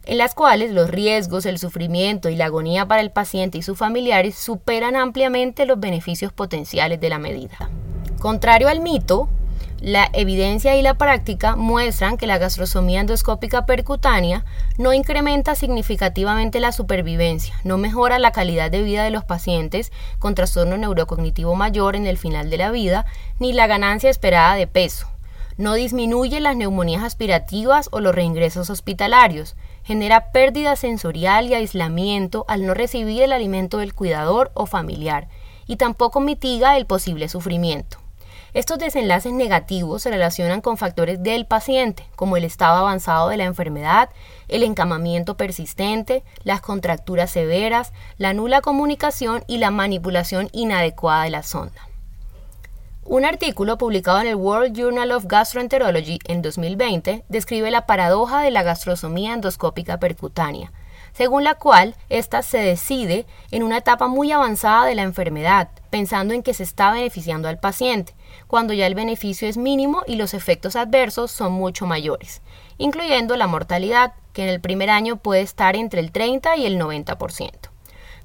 en 0.05 0.17
las 0.17 0.35
cuales 0.35 0.71
los 0.71 0.89
riesgos, 0.89 1.45
el 1.45 1.59
sufrimiento 1.59 2.29
y 2.29 2.35
la 2.35 2.45
agonía 2.45 2.87
para 2.87 3.01
el 3.01 3.11
paciente 3.11 3.57
y 3.57 3.61
sus 3.61 3.77
familiares 3.77 4.35
superan 4.35 4.95
ampliamente 4.95 5.65
los 5.65 5.79
beneficios 5.79 6.33
potenciales 6.33 6.99
de 6.99 7.09
la 7.09 7.19
medida. 7.19 7.69
Contrario 8.19 8.67
al 8.67 8.81
mito, 8.81 9.29
la 9.81 10.11
evidencia 10.13 10.75
y 10.75 10.83
la 10.83 10.93
práctica 10.93 11.55
muestran 11.55 12.17
que 12.17 12.27
la 12.27 12.37
gastrosomía 12.37 13.01
endoscópica 13.01 13.65
percutánea 13.65 14.45
no 14.77 14.93
incrementa 14.93 15.55
significativamente 15.55 16.59
la 16.59 16.71
supervivencia, 16.71 17.55
no 17.63 17.79
mejora 17.79 18.19
la 18.19 18.31
calidad 18.31 18.69
de 18.69 18.83
vida 18.83 19.03
de 19.03 19.09
los 19.09 19.23
pacientes 19.23 19.91
con 20.19 20.35
trastorno 20.35 20.77
neurocognitivo 20.77 21.55
mayor 21.55 21.95
en 21.95 22.05
el 22.05 22.19
final 22.19 22.51
de 22.51 22.57
la 22.57 22.69
vida, 22.69 23.07
ni 23.39 23.53
la 23.53 23.65
ganancia 23.65 24.11
esperada 24.11 24.53
de 24.53 24.67
peso. 24.67 25.07
No 25.57 25.73
disminuye 25.73 26.39
las 26.41 26.55
neumonías 26.55 27.03
aspirativas 27.03 27.89
o 27.91 28.01
los 28.01 28.13
reingresos 28.13 28.69
hospitalarios. 28.69 29.55
Genera 29.83 30.31
pérdida 30.31 30.75
sensorial 30.75 31.47
y 31.47 31.53
aislamiento 31.53 32.45
al 32.47 32.65
no 32.65 32.73
recibir 32.73 33.23
el 33.23 33.33
alimento 33.33 33.79
del 33.79 33.93
cuidador 33.93 34.51
o 34.53 34.65
familiar. 34.65 35.27
Y 35.67 35.77
tampoco 35.77 36.19
mitiga 36.19 36.77
el 36.77 36.85
posible 36.85 37.29
sufrimiento. 37.29 37.97
Estos 38.53 38.79
desenlaces 38.79 39.31
negativos 39.31 40.01
se 40.01 40.09
relacionan 40.09 40.59
con 40.59 40.77
factores 40.77 41.23
del 41.23 41.45
paciente, 41.45 42.03
como 42.17 42.35
el 42.35 42.43
estado 42.43 42.79
avanzado 42.79 43.29
de 43.29 43.37
la 43.37 43.45
enfermedad, 43.45 44.09
el 44.49 44.63
encamamiento 44.63 45.37
persistente, 45.37 46.25
las 46.43 46.59
contracturas 46.59 47.31
severas, 47.31 47.93
la 48.17 48.33
nula 48.33 48.59
comunicación 48.59 49.45
y 49.47 49.59
la 49.59 49.71
manipulación 49.71 50.49
inadecuada 50.51 51.23
de 51.23 51.29
la 51.29 51.43
sonda. 51.43 51.90
Un 53.03 53.25
artículo 53.25 53.79
publicado 53.79 54.21
en 54.21 54.27
el 54.27 54.35
World 54.35 54.77
Journal 54.77 55.11
of 55.11 55.25
Gastroenterology 55.25 56.19
en 56.25 56.43
2020 56.43 57.23
describe 57.29 57.71
la 57.71 57.87
paradoja 57.87 58.41
de 58.41 58.51
la 58.51 58.61
gastrosomía 58.61 59.33
endoscópica 59.33 59.99
percutánea, 59.99 60.71
según 61.11 61.43
la 61.43 61.55
cual 61.55 61.95
ésta 62.09 62.43
se 62.43 62.59
decide 62.59 63.25
en 63.49 63.63
una 63.63 63.79
etapa 63.79 64.07
muy 64.07 64.31
avanzada 64.31 64.85
de 64.85 64.93
la 64.93 65.01
enfermedad, 65.01 65.69
pensando 65.89 66.35
en 66.35 66.43
que 66.43 66.53
se 66.53 66.61
está 66.61 66.91
beneficiando 66.91 67.49
al 67.49 67.57
paciente, 67.57 68.13
cuando 68.45 68.71
ya 68.71 68.85
el 68.85 68.93
beneficio 68.93 69.49
es 69.49 69.57
mínimo 69.57 70.03
y 70.05 70.15
los 70.15 70.35
efectos 70.35 70.75
adversos 70.75 71.31
son 71.31 71.53
mucho 71.53 71.87
mayores, 71.87 72.43
incluyendo 72.77 73.35
la 73.35 73.47
mortalidad, 73.47 74.13
que 74.31 74.43
en 74.43 74.49
el 74.49 74.61
primer 74.61 74.91
año 74.91 75.15
puede 75.15 75.41
estar 75.41 75.75
entre 75.75 76.01
el 76.01 76.11
30 76.11 76.55
y 76.55 76.67
el 76.67 76.79
90%. 76.79 77.70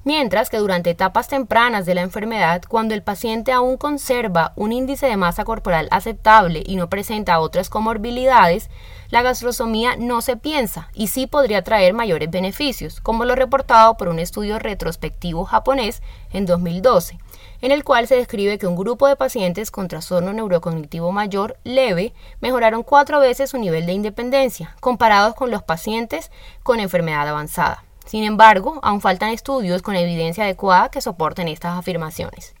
Mientras 0.03 0.49
que 0.49 0.57
durante 0.57 0.91
etapas 0.91 1.27
tempranas 1.27 1.85
de 1.85 1.93
la 1.93 2.01
enfermedad, 2.01 2.61
cuando 2.67 2.93
el 2.93 3.03
paciente 3.03 3.51
aún 3.51 3.77
conserva 3.77 4.53
un 4.55 4.71
índice 4.71 5.07
de 5.07 5.17
masa 5.17 5.43
corporal 5.43 5.87
aceptable 5.91 6.63
y 6.65 6.77
no 6.77 6.89
presenta 6.89 7.39
otras 7.39 7.69
comorbilidades, 7.69 8.69
la 9.09 9.21
gastrosomía 9.21 9.95
no 9.97 10.21
se 10.21 10.37
piensa 10.37 10.89
y 10.93 11.07
sí 11.07 11.27
podría 11.27 11.61
traer 11.61 11.93
mayores 11.93 12.29
beneficios, 12.29 13.01
como 13.01 13.25
lo 13.25 13.35
reportado 13.35 13.97
por 13.97 14.09
un 14.09 14.19
estudio 14.19 14.59
retrospectivo 14.59 15.45
japonés 15.45 16.01
en 16.31 16.45
2012, 16.45 17.17
en 17.61 17.71
el 17.71 17.83
cual 17.83 18.07
se 18.07 18.15
describe 18.15 18.57
que 18.57 18.67
un 18.67 18.75
grupo 18.75 19.07
de 19.07 19.15
pacientes 19.15 19.71
con 19.71 19.87
trastorno 19.87 20.33
neurocognitivo 20.33 21.11
mayor 21.11 21.57
leve 21.63 22.13
mejoraron 22.41 22.83
cuatro 22.83 23.19
veces 23.19 23.49
su 23.49 23.57
nivel 23.57 23.85
de 23.85 23.93
independencia, 23.93 24.75
comparados 24.79 25.35
con 25.35 25.51
los 25.51 25.63
pacientes 25.63 26.31
con 26.63 26.79
enfermedad 26.79 27.27
avanzada. 27.27 27.86
Sin 28.07 28.23
embargo, 28.23 28.79
aún 28.83 29.01
faltan 29.01 29.29
estudios 29.29 29.81
con 29.81 29.95
evidencia 29.95 30.45
adecuada 30.45 30.89
que 30.89 31.01
soporten 31.01 31.49
estas 31.49 31.77
afirmaciones. 31.77 32.55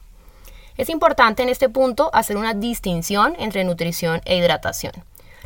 Es 0.75 0.89
importante 0.89 1.41
en 1.41 1.49
este 1.49 1.69
punto 1.69 2.11
hacer 2.13 2.37
una 2.37 2.53
distinción 2.53 3.33
entre 3.39 3.63
nutrición 3.63 4.21
e 4.25 4.35
hidratación. 4.37 4.93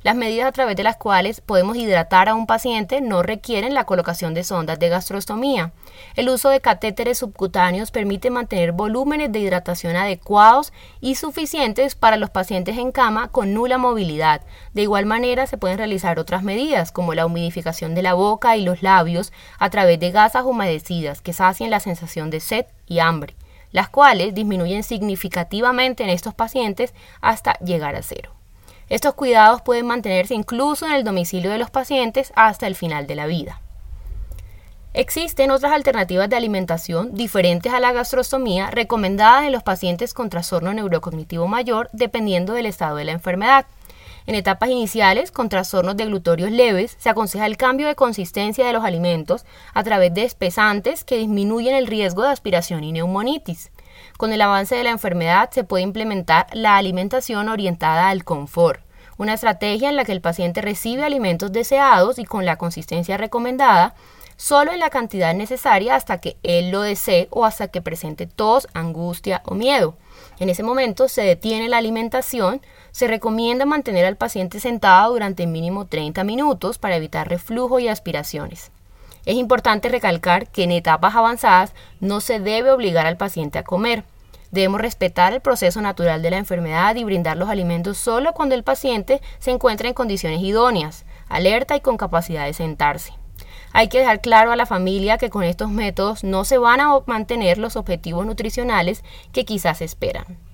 Las 0.03 0.15
medidas 0.15 0.47
a 0.47 0.51
través 0.51 0.75
de 0.75 0.81
las 0.81 0.97
cuales 0.97 1.41
podemos 1.41 1.77
hidratar 1.77 2.27
a 2.27 2.33
un 2.33 2.47
paciente 2.47 3.01
no 3.01 3.21
requieren 3.21 3.75
la 3.75 3.83
colocación 3.83 4.33
de 4.33 4.43
sondas 4.43 4.79
de 4.79 4.89
gastrostomía. 4.89 5.73
El 6.15 6.29
uso 6.29 6.49
de 6.49 6.59
catéteres 6.59 7.19
subcutáneos 7.19 7.91
permite 7.91 8.31
mantener 8.31 8.71
volúmenes 8.71 9.31
de 9.31 9.37
hidratación 9.37 9.95
adecuados 9.95 10.73
y 11.01 11.15
suficientes 11.15 11.93
para 11.93 12.17
los 12.17 12.31
pacientes 12.31 12.79
en 12.79 12.91
cama 12.91 13.27
con 13.27 13.53
nula 13.53 13.77
movilidad. 13.77 14.41
De 14.73 14.81
igual 14.81 15.05
manera 15.05 15.45
se 15.45 15.59
pueden 15.59 15.77
realizar 15.77 16.17
otras 16.17 16.41
medidas 16.41 16.91
como 16.91 17.13
la 17.13 17.27
humidificación 17.27 17.93
de 17.93 18.01
la 18.01 18.15
boca 18.15 18.57
y 18.57 18.63
los 18.63 18.81
labios 18.81 19.31
a 19.59 19.69
través 19.69 19.99
de 19.99 20.09
gasas 20.09 20.45
humedecidas 20.45 21.21
que 21.21 21.31
sacien 21.31 21.69
la 21.69 21.79
sensación 21.79 22.31
de 22.31 22.39
sed 22.39 22.65
y 22.87 22.97
hambre, 22.99 23.35
las 23.71 23.89
cuales 23.89 24.33
disminuyen 24.33 24.81
significativamente 24.81 26.03
en 26.03 26.09
estos 26.09 26.33
pacientes 26.33 26.95
hasta 27.21 27.59
llegar 27.59 27.95
a 27.95 28.01
cero. 28.01 28.40
Estos 28.91 29.13
cuidados 29.13 29.61
pueden 29.61 29.85
mantenerse 29.85 30.33
incluso 30.33 30.85
en 30.85 30.91
el 30.91 31.05
domicilio 31.05 31.49
de 31.49 31.57
los 31.57 31.69
pacientes 31.69 32.33
hasta 32.35 32.67
el 32.67 32.75
final 32.75 33.07
de 33.07 33.15
la 33.15 33.25
vida. 33.25 33.61
Existen 34.93 35.49
otras 35.49 35.71
alternativas 35.71 36.29
de 36.29 36.35
alimentación 36.35 37.15
diferentes 37.15 37.71
a 37.71 37.79
la 37.79 37.93
gastrostomía 37.93 38.69
recomendadas 38.69 39.45
en 39.45 39.53
los 39.53 39.63
pacientes 39.63 40.13
con 40.13 40.29
trastorno 40.29 40.73
neurocognitivo 40.73 41.47
mayor 41.47 41.89
dependiendo 41.93 42.51
del 42.51 42.65
estado 42.65 42.97
de 42.97 43.05
la 43.05 43.13
enfermedad. 43.13 43.65
En 44.27 44.35
etapas 44.35 44.69
iniciales, 44.69 45.31
con 45.31 45.47
trastornos 45.47 45.95
de 45.95 46.07
glutorios 46.07 46.51
leves, 46.51 46.97
se 46.99 47.07
aconseja 47.07 47.45
el 47.45 47.55
cambio 47.55 47.87
de 47.87 47.95
consistencia 47.95 48.67
de 48.67 48.73
los 48.73 48.83
alimentos 48.83 49.45
a 49.73 49.85
través 49.85 50.13
de 50.13 50.25
espesantes 50.25 51.05
que 51.05 51.17
disminuyen 51.17 51.75
el 51.75 51.87
riesgo 51.87 52.23
de 52.23 52.29
aspiración 52.29 52.83
y 52.83 52.91
neumonitis. 52.91 53.71
Con 54.21 54.33
el 54.33 54.41
avance 54.43 54.75
de 54.75 54.83
la 54.83 54.91
enfermedad 54.91 55.49
se 55.49 55.63
puede 55.63 55.81
implementar 55.81 56.45
la 56.53 56.77
alimentación 56.77 57.49
orientada 57.49 58.09
al 58.09 58.23
confort, 58.23 58.79
una 59.17 59.33
estrategia 59.33 59.89
en 59.89 59.95
la 59.95 60.05
que 60.05 60.11
el 60.11 60.21
paciente 60.21 60.61
recibe 60.61 61.03
alimentos 61.03 61.51
deseados 61.51 62.19
y 62.19 62.25
con 62.25 62.45
la 62.45 62.57
consistencia 62.57 63.17
recomendada, 63.17 63.95
solo 64.35 64.73
en 64.73 64.79
la 64.79 64.91
cantidad 64.91 65.33
necesaria 65.33 65.95
hasta 65.95 66.19
que 66.19 66.37
él 66.43 66.69
lo 66.69 66.81
desee 66.81 67.29
o 67.31 67.45
hasta 67.45 67.69
que 67.69 67.81
presente 67.81 68.27
tos, 68.27 68.67
angustia 68.75 69.41
o 69.43 69.55
miedo. 69.55 69.95
En 70.37 70.49
ese 70.49 70.61
momento 70.61 71.07
se 71.07 71.23
detiene 71.23 71.67
la 71.67 71.79
alimentación, 71.79 72.61
se 72.91 73.07
recomienda 73.07 73.65
mantener 73.65 74.05
al 74.05 74.17
paciente 74.17 74.59
sentado 74.59 75.13
durante 75.13 75.47
mínimo 75.47 75.87
30 75.87 76.23
minutos 76.25 76.77
para 76.77 76.95
evitar 76.95 77.27
reflujo 77.27 77.79
y 77.79 77.87
aspiraciones. 77.87 78.71
Es 79.25 79.35
importante 79.35 79.89
recalcar 79.89 80.47
que 80.47 80.63
en 80.63 80.71
etapas 80.71 81.15
avanzadas 81.15 81.73
no 81.99 82.21
se 82.21 82.39
debe 82.39 82.71
obligar 82.71 83.05
al 83.05 83.17
paciente 83.17 83.59
a 83.59 83.63
comer. 83.63 84.03
Debemos 84.49 84.81
respetar 84.81 85.31
el 85.31 85.41
proceso 85.41 85.79
natural 85.81 86.21
de 86.21 86.31
la 86.31 86.37
enfermedad 86.37 86.95
y 86.95 87.03
brindar 87.03 87.37
los 87.37 87.49
alimentos 87.49 87.97
solo 87.97 88.33
cuando 88.33 88.55
el 88.55 88.63
paciente 88.63 89.21
se 89.39 89.51
encuentra 89.51 89.87
en 89.87 89.93
condiciones 89.93 90.41
idóneas, 90.41 91.05
alerta 91.29 91.75
y 91.75 91.81
con 91.81 91.97
capacidad 91.97 92.45
de 92.45 92.53
sentarse. 92.53 93.13
Hay 93.73 93.87
que 93.87 93.99
dejar 93.99 94.19
claro 94.19 94.51
a 94.51 94.57
la 94.57 94.65
familia 94.65 95.17
que 95.17 95.29
con 95.29 95.43
estos 95.43 95.69
métodos 95.69 96.23
no 96.23 96.43
se 96.43 96.57
van 96.57 96.81
a 96.81 96.99
mantener 97.05 97.57
los 97.57 97.77
objetivos 97.77 98.25
nutricionales 98.25 99.03
que 99.31 99.45
quizás 99.45 99.81
esperan. 99.81 100.50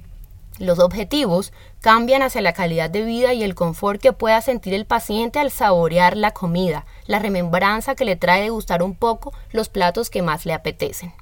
Los 0.59 0.79
objetivos 0.79 1.53
cambian 1.81 2.23
hacia 2.23 2.41
la 2.41 2.53
calidad 2.53 2.89
de 2.89 3.03
vida 3.03 3.33
y 3.33 3.43
el 3.43 3.53
confort 3.53 4.01
que 4.01 4.13
pueda 4.13 4.41
sentir 4.41 4.73
el 4.73 4.85
paciente 4.85 5.39
al 5.39 5.51
saborear 5.51 6.17
la 6.17 6.31
comida, 6.31 6.85
la 7.05 7.19
remembranza 7.19 7.93
que 7.93 8.05
le 8.05 8.15
trae 8.15 8.41
de 8.41 8.49
gustar 8.49 8.81
un 8.81 8.95
poco 8.95 9.33
los 9.51 9.69
platos 9.69 10.09
que 10.09 10.23
más 10.23 10.45
le 10.45 10.53
apetecen. 10.53 11.13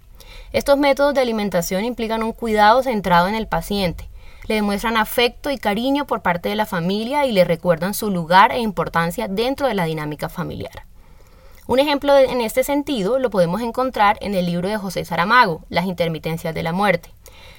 Estos 0.54 0.78
métodos 0.78 1.14
de 1.14 1.22
alimentación 1.22 1.84
implican 1.84 2.24
un 2.24 2.32
cuidado 2.32 2.82
centrado 2.82 3.28
en 3.28 3.36
el 3.36 3.48
paciente, 3.48 4.08
le 4.48 4.56
demuestran 4.56 4.96
afecto 4.96 5.50
y 5.50 5.58
cariño 5.58 6.06
por 6.06 6.22
parte 6.22 6.50
de 6.50 6.56
la 6.56 6.66
familia 6.66 7.26
y 7.26 7.32
le 7.32 7.44
recuerdan 7.44 7.94
su 7.94 8.12
lugar 8.12 8.52
e 8.52 8.60
importancia 8.60 9.28
dentro 9.28 9.68
de 9.68 9.74
la 9.74 9.86
dinámica 9.86 10.30
familiar. 10.30 10.86
Un 11.68 11.80
ejemplo 11.80 12.16
en 12.16 12.42
este 12.42 12.64
sentido 12.64 13.18
lo 13.18 13.32
podemos 13.32 13.62
encontrar 13.62 14.18
en 14.22 14.36
el 14.36 14.46
libro 14.46 14.70
de 14.70 14.78
José 14.78 15.04
Saramago, 15.04 15.64
Las 15.70 15.86
intermitencias 15.86 16.54
de 16.54 16.62
la 16.62 16.74
muerte 16.74 17.10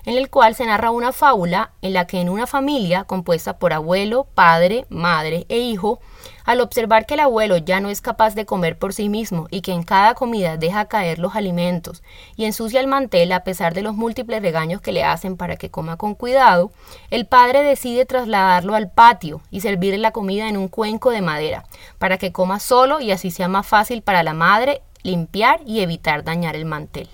en 0.07 0.17
el 0.17 0.31
cual 0.31 0.55
se 0.55 0.65
narra 0.65 0.91
una 0.91 1.13
fábula 1.13 1.73
en 1.83 1.93
la 1.93 2.07
que 2.07 2.21
en 2.21 2.29
una 2.29 2.47
familia 2.47 3.05
compuesta 3.05 3.59
por 3.59 3.73
abuelo, 3.73 4.25
padre, 4.35 4.87
madre 4.89 5.47
e 5.49 5.59
hijo, 5.59 6.01
al 6.45 6.61
observar 6.61 7.07
que 7.07 7.15
el 7.15 7.21
abuelo 7.21 7.57
ya 7.57 7.81
no 7.81 7.91
es 7.91 8.01
capaz 8.01 8.35
de 8.35 8.47
comer 8.47 8.79
por 8.79 8.93
sí 8.93 9.09
mismo 9.09 9.47
y 9.51 9.61
que 9.61 9.73
en 9.73 9.83
cada 9.83 10.15
comida 10.15 10.57
deja 10.57 10.87
caer 10.87 11.19
los 11.19 11.35
alimentos 11.35 12.03
y 12.37 12.45
ensucia 12.45 12.81
el 12.81 12.87
mantel 12.87 13.33
a 13.33 13.45
pesar 13.45 13.75
de 13.75 13.83
los 13.83 13.95
múltiples 13.95 14.43
regaños 14.43 14.81
que 14.81 14.93
le 14.93 15.05
hacen 15.05 15.37
para 15.37 15.57
que 15.57 15.71
coma 15.71 15.97
con 15.97 16.15
cuidado, 16.15 16.71
el 17.11 17.27
padre 17.27 17.63
decide 17.63 18.07
trasladarlo 18.07 18.75
al 18.75 18.91
patio 18.91 19.41
y 19.51 19.61
servirle 19.61 19.99
la 19.99 20.13
comida 20.13 20.49
en 20.49 20.57
un 20.57 20.69
cuenco 20.69 21.11
de 21.11 21.23
madera, 21.23 21.65
para 21.99 22.19
que 22.19 22.33
coma 22.33 22.61
solo 22.61 23.01
y 23.01 23.11
así 23.11 23.31
sea 23.31 23.49
más 23.49 23.67
fácil 23.67 24.03
para 24.03 24.23
la 24.23 24.35
madre 24.35 24.83
limpiar 25.03 25.61
y 25.67 25.81
evitar 25.81 26.25
dañar 26.25 26.57
el 26.57 26.65
mantel. 26.65 27.09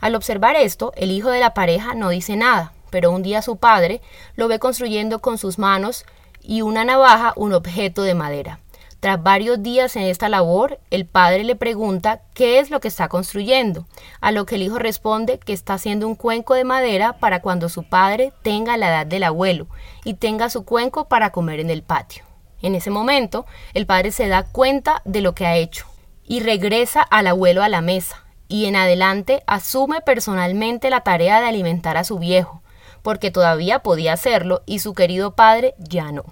Al 0.00 0.14
observar 0.14 0.54
esto, 0.56 0.92
el 0.96 1.10
hijo 1.10 1.30
de 1.30 1.40
la 1.40 1.54
pareja 1.54 1.94
no 1.94 2.10
dice 2.10 2.36
nada, 2.36 2.72
pero 2.90 3.10
un 3.10 3.22
día 3.22 3.42
su 3.42 3.56
padre 3.56 4.00
lo 4.36 4.48
ve 4.48 4.58
construyendo 4.58 5.18
con 5.18 5.38
sus 5.38 5.58
manos 5.58 6.04
y 6.42 6.62
una 6.62 6.84
navaja 6.84 7.32
un 7.36 7.52
objeto 7.52 8.02
de 8.02 8.14
madera. 8.14 8.60
Tras 9.00 9.22
varios 9.22 9.62
días 9.62 9.94
en 9.94 10.02
esta 10.02 10.28
labor, 10.28 10.80
el 10.90 11.06
padre 11.06 11.44
le 11.44 11.54
pregunta 11.54 12.22
qué 12.34 12.58
es 12.58 12.68
lo 12.70 12.80
que 12.80 12.88
está 12.88 13.08
construyendo, 13.08 13.86
a 14.20 14.32
lo 14.32 14.44
que 14.44 14.56
el 14.56 14.62
hijo 14.62 14.78
responde 14.80 15.38
que 15.38 15.52
está 15.52 15.74
haciendo 15.74 16.08
un 16.08 16.16
cuenco 16.16 16.54
de 16.54 16.64
madera 16.64 17.12
para 17.12 17.40
cuando 17.40 17.68
su 17.68 17.84
padre 17.84 18.32
tenga 18.42 18.76
la 18.76 18.88
edad 18.88 19.06
del 19.06 19.22
abuelo 19.22 19.68
y 20.02 20.14
tenga 20.14 20.50
su 20.50 20.64
cuenco 20.64 21.06
para 21.06 21.30
comer 21.30 21.60
en 21.60 21.70
el 21.70 21.84
patio. 21.84 22.24
En 22.60 22.74
ese 22.74 22.90
momento, 22.90 23.46
el 23.72 23.86
padre 23.86 24.10
se 24.10 24.26
da 24.26 24.42
cuenta 24.42 25.00
de 25.04 25.20
lo 25.20 25.32
que 25.32 25.46
ha 25.46 25.54
hecho 25.54 25.86
y 26.24 26.40
regresa 26.40 27.02
al 27.02 27.28
abuelo 27.28 27.62
a 27.62 27.68
la 27.68 27.80
mesa 27.80 28.24
y 28.48 28.64
en 28.64 28.74
adelante 28.74 29.44
asume 29.46 30.00
personalmente 30.00 30.90
la 30.90 31.02
tarea 31.02 31.40
de 31.40 31.46
alimentar 31.46 31.96
a 31.96 32.02
su 32.02 32.18
viejo, 32.18 32.62
porque 33.02 33.30
todavía 33.30 33.80
podía 33.80 34.12
hacerlo 34.12 34.62
y 34.66 34.80
su 34.80 34.94
querido 34.94 35.34
padre 35.34 35.74
ya 35.78 36.12
no. 36.12 36.24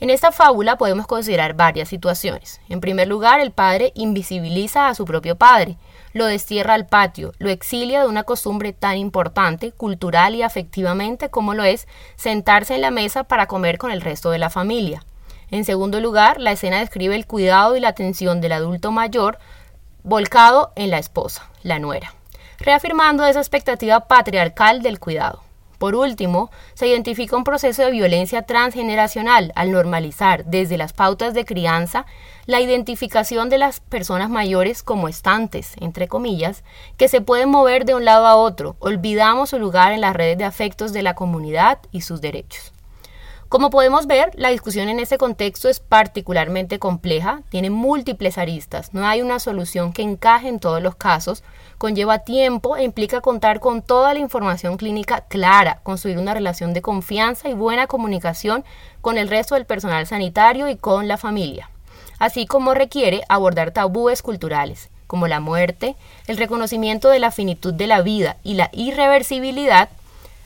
En 0.00 0.10
esta 0.10 0.32
fábula 0.32 0.76
podemos 0.76 1.06
considerar 1.06 1.54
varias 1.54 1.88
situaciones. 1.88 2.60
En 2.68 2.80
primer 2.80 3.08
lugar, 3.08 3.40
el 3.40 3.52
padre 3.52 3.92
invisibiliza 3.94 4.88
a 4.88 4.94
su 4.94 5.04
propio 5.04 5.36
padre, 5.36 5.78
lo 6.12 6.26
destierra 6.26 6.74
al 6.74 6.86
patio, 6.86 7.32
lo 7.38 7.48
exilia 7.48 8.00
de 8.02 8.08
una 8.08 8.24
costumbre 8.24 8.72
tan 8.72 8.96
importante, 8.96 9.72
cultural 9.72 10.34
y 10.34 10.42
afectivamente 10.42 11.30
como 11.30 11.54
lo 11.54 11.64
es 11.64 11.86
sentarse 12.16 12.74
en 12.74 12.80
la 12.80 12.90
mesa 12.90 13.24
para 13.24 13.46
comer 13.46 13.78
con 13.78 13.90
el 13.90 14.00
resto 14.00 14.30
de 14.30 14.38
la 14.38 14.50
familia. 14.50 15.04
En 15.50 15.64
segundo 15.64 16.00
lugar, 16.00 16.40
la 16.40 16.52
escena 16.52 16.80
describe 16.80 17.14
el 17.14 17.26
cuidado 17.26 17.76
y 17.76 17.80
la 17.80 17.88
atención 17.88 18.40
del 18.40 18.52
adulto 18.52 18.90
mayor 18.92 19.38
volcado 20.02 20.72
en 20.76 20.90
la 20.90 20.98
esposa, 20.98 21.50
la 21.62 21.78
nuera, 21.78 22.14
reafirmando 22.58 23.24
esa 23.24 23.40
expectativa 23.40 24.00
patriarcal 24.00 24.82
del 24.82 24.98
cuidado. 24.98 25.42
Por 25.84 25.96
último, 25.96 26.50
se 26.72 26.88
identifica 26.88 27.36
un 27.36 27.44
proceso 27.44 27.82
de 27.82 27.90
violencia 27.90 28.40
transgeneracional 28.40 29.52
al 29.54 29.70
normalizar 29.70 30.46
desde 30.46 30.78
las 30.78 30.94
pautas 30.94 31.34
de 31.34 31.44
crianza 31.44 32.06
la 32.46 32.62
identificación 32.62 33.50
de 33.50 33.58
las 33.58 33.80
personas 33.80 34.30
mayores 34.30 34.82
como 34.82 35.08
estantes, 35.08 35.74
entre 35.78 36.08
comillas, 36.08 36.64
que 36.96 37.08
se 37.08 37.20
pueden 37.20 37.50
mover 37.50 37.84
de 37.84 37.94
un 37.94 38.06
lado 38.06 38.26
a 38.26 38.36
otro. 38.36 38.76
Olvidamos 38.78 39.50
su 39.50 39.58
lugar 39.58 39.92
en 39.92 40.00
las 40.00 40.16
redes 40.16 40.38
de 40.38 40.44
afectos 40.44 40.94
de 40.94 41.02
la 41.02 41.14
comunidad 41.14 41.80
y 41.92 42.00
sus 42.00 42.22
derechos. 42.22 42.72
Como 43.50 43.68
podemos 43.68 44.06
ver, 44.06 44.30
la 44.36 44.48
discusión 44.48 44.88
en 44.88 45.00
este 45.00 45.18
contexto 45.18 45.68
es 45.68 45.80
particularmente 45.80 46.78
compleja, 46.78 47.42
tiene 47.50 47.68
múltiples 47.68 48.38
aristas, 48.38 48.94
no 48.94 49.06
hay 49.06 49.20
una 49.20 49.38
solución 49.38 49.92
que 49.92 50.00
encaje 50.00 50.48
en 50.48 50.60
todos 50.60 50.82
los 50.82 50.96
casos, 50.96 51.44
conlleva 51.78 52.20
tiempo 52.20 52.76
e 52.76 52.84
implica 52.84 53.20
contar 53.20 53.60
con 53.60 53.82
toda 53.82 54.14
la 54.14 54.20
información 54.20 54.76
clínica 54.76 55.22
clara, 55.22 55.80
construir 55.82 56.18
una 56.18 56.34
relación 56.34 56.72
de 56.74 56.82
confianza 56.82 57.48
y 57.48 57.54
buena 57.54 57.86
comunicación 57.86 58.64
con 59.00 59.18
el 59.18 59.28
resto 59.28 59.54
del 59.54 59.66
personal 59.66 60.06
sanitario 60.06 60.68
y 60.68 60.76
con 60.76 61.08
la 61.08 61.16
familia, 61.16 61.70
así 62.18 62.46
como 62.46 62.74
requiere 62.74 63.22
abordar 63.28 63.70
tabúes 63.70 64.22
culturales 64.22 64.90
como 65.06 65.28
la 65.28 65.40
muerte, 65.40 65.96
el 66.26 66.38
reconocimiento 66.38 67.08
de 67.08 67.18
la 67.18 67.30
finitud 67.30 67.74
de 67.74 67.86
la 67.86 68.02
vida 68.02 68.38
y 68.42 68.54
la 68.54 68.70
irreversibilidad 68.72 69.88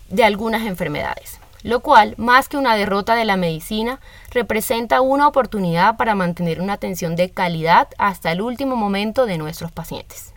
de 0.09 0.25
algunas 0.25 0.67
enfermedades 0.67 1.39
lo 1.63 1.81
cual, 1.81 2.15
más 2.17 2.49
que 2.49 2.57
una 2.57 2.77
derrota 2.77 3.15
de 3.15 3.25
la 3.25 3.37
medicina, 3.37 4.01
representa 4.31 5.01
una 5.01 5.27
oportunidad 5.27 5.97
para 5.97 6.15
mantener 6.15 6.61
una 6.61 6.75
atención 6.75 7.17
de 7.17 7.31
calidad 7.31 7.89
hasta 7.99 8.33
el 8.33 8.41
último 8.41 8.77
momento 8.77 9.27
de 9.27 9.39
nuestros 9.39 9.73
pacientes. 9.73 10.33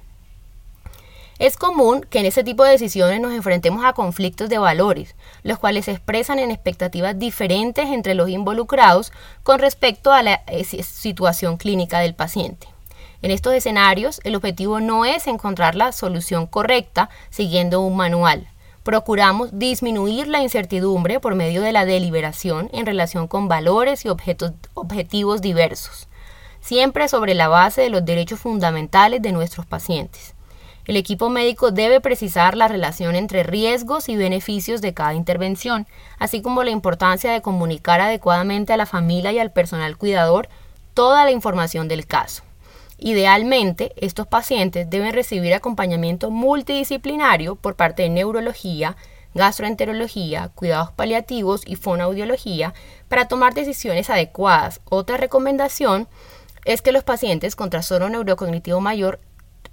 Es 1.41 1.57
común 1.57 2.05
que 2.07 2.19
en 2.19 2.27
este 2.27 2.43
tipo 2.43 2.63
de 2.63 2.73
decisiones 2.73 3.19
nos 3.19 3.33
enfrentemos 3.33 3.83
a 3.83 3.93
conflictos 3.93 4.47
de 4.47 4.59
valores, 4.59 5.15
los 5.41 5.57
cuales 5.57 5.85
se 5.85 5.91
expresan 5.91 6.37
en 6.37 6.51
expectativas 6.51 7.17
diferentes 7.17 7.89
entre 7.89 8.13
los 8.13 8.29
involucrados 8.29 9.11
con 9.41 9.57
respecto 9.57 10.13
a 10.13 10.21
la 10.21 10.43
eh, 10.45 10.63
situación 10.63 11.57
clínica 11.57 11.97
del 11.97 12.13
paciente. 12.13 12.67
En 13.23 13.31
estos 13.31 13.55
escenarios, 13.55 14.21
el 14.23 14.35
objetivo 14.35 14.81
no 14.81 15.03
es 15.03 15.25
encontrar 15.25 15.73
la 15.73 15.93
solución 15.93 16.45
correcta 16.45 17.09
siguiendo 17.31 17.81
un 17.81 17.95
manual, 17.95 18.47
procuramos 18.83 19.49
disminuir 19.51 20.27
la 20.27 20.43
incertidumbre 20.43 21.19
por 21.19 21.33
medio 21.33 21.63
de 21.63 21.71
la 21.71 21.85
deliberación 21.85 22.69
en 22.71 22.85
relación 22.85 23.27
con 23.27 23.47
valores 23.47 24.05
y 24.05 24.09
objetivos 24.09 25.41
diversos, 25.41 26.07
siempre 26.59 27.07
sobre 27.07 27.33
la 27.33 27.47
base 27.47 27.81
de 27.81 27.89
los 27.89 28.05
derechos 28.05 28.39
fundamentales 28.39 29.23
de 29.23 29.31
nuestros 29.31 29.65
pacientes. 29.65 30.35
El 30.87 30.97
equipo 30.97 31.29
médico 31.29 31.71
debe 31.71 32.01
precisar 32.01 32.57
la 32.57 32.67
relación 32.67 33.15
entre 33.15 33.43
riesgos 33.43 34.09
y 34.09 34.15
beneficios 34.15 34.81
de 34.81 34.93
cada 34.93 35.13
intervención, 35.13 35.85
así 36.17 36.41
como 36.41 36.63
la 36.63 36.71
importancia 36.71 37.31
de 37.31 37.41
comunicar 37.41 38.01
adecuadamente 38.01 38.73
a 38.73 38.77
la 38.77 38.87
familia 38.87 39.31
y 39.31 39.39
al 39.39 39.51
personal 39.51 39.97
cuidador 39.97 40.49
toda 40.93 41.23
la 41.23 41.31
información 41.31 41.87
del 41.87 42.07
caso. 42.07 42.43
Idealmente, 42.97 43.93
estos 43.95 44.27
pacientes 44.27 44.89
deben 44.89 45.13
recibir 45.13 45.53
acompañamiento 45.53 46.29
multidisciplinario 46.29 47.55
por 47.55 47.75
parte 47.75 48.03
de 48.03 48.09
neurología, 48.09 48.95
gastroenterología, 49.33 50.49
cuidados 50.53 50.91
paliativos 50.91 51.61
y 51.65 51.75
fonoaudiología 51.75 52.73
para 53.07 53.27
tomar 53.27 53.53
decisiones 53.53 54.09
adecuadas. 54.09 54.81
Otra 54.89 55.17
recomendación 55.17 56.07
es 56.65 56.81
que 56.81 56.91
los 56.91 57.03
pacientes 57.03 57.55
con 57.55 57.69
trastorno 57.69 58.09
neurocognitivo 58.09 58.81
mayor 58.81 59.19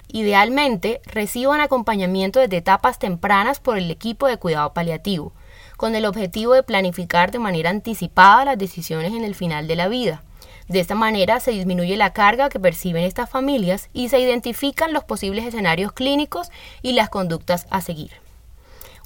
idealmente 0.09 1.01
reciban 1.05 1.61
acompañamiento 1.61 2.41
desde 2.41 2.57
etapas 2.57 2.99
tempranas 2.99 3.61
por 3.61 3.79
el 3.79 3.91
equipo 3.91 4.27
de 4.27 4.39
cuidado 4.39 4.73
paliativo, 4.73 5.33
con 5.77 5.95
el 5.95 6.07
objetivo 6.07 6.55
de 6.55 6.63
planificar 6.63 7.31
de 7.31 7.39
manera 7.39 7.71
anticipada 7.71 8.45
las 8.45 8.59
decisiones 8.59 9.13
en 9.13 9.25
el 9.25 9.35
final 9.35 9.69
de 9.69 9.77
la 9.77 9.89
vida. 9.89 10.23
De 10.67 10.81
esta 10.81 10.95
manera 10.95 11.41
se 11.41 11.53
disminuye 11.53 11.97
la 11.97 12.13
carga 12.13 12.51
que 12.51 12.61
perciben 12.61 13.05
estas 13.05 13.31
familias 13.31 13.89
y 13.93 14.09
se 14.09 14.21
identifican 14.21 14.93
los 14.93 15.05
posibles 15.05 15.47
escenarios 15.47 15.93
clínicos 15.93 16.51
y 16.83 16.93
las 16.93 17.09
conductas 17.09 17.67
a 17.71 17.81
seguir. 17.81 18.13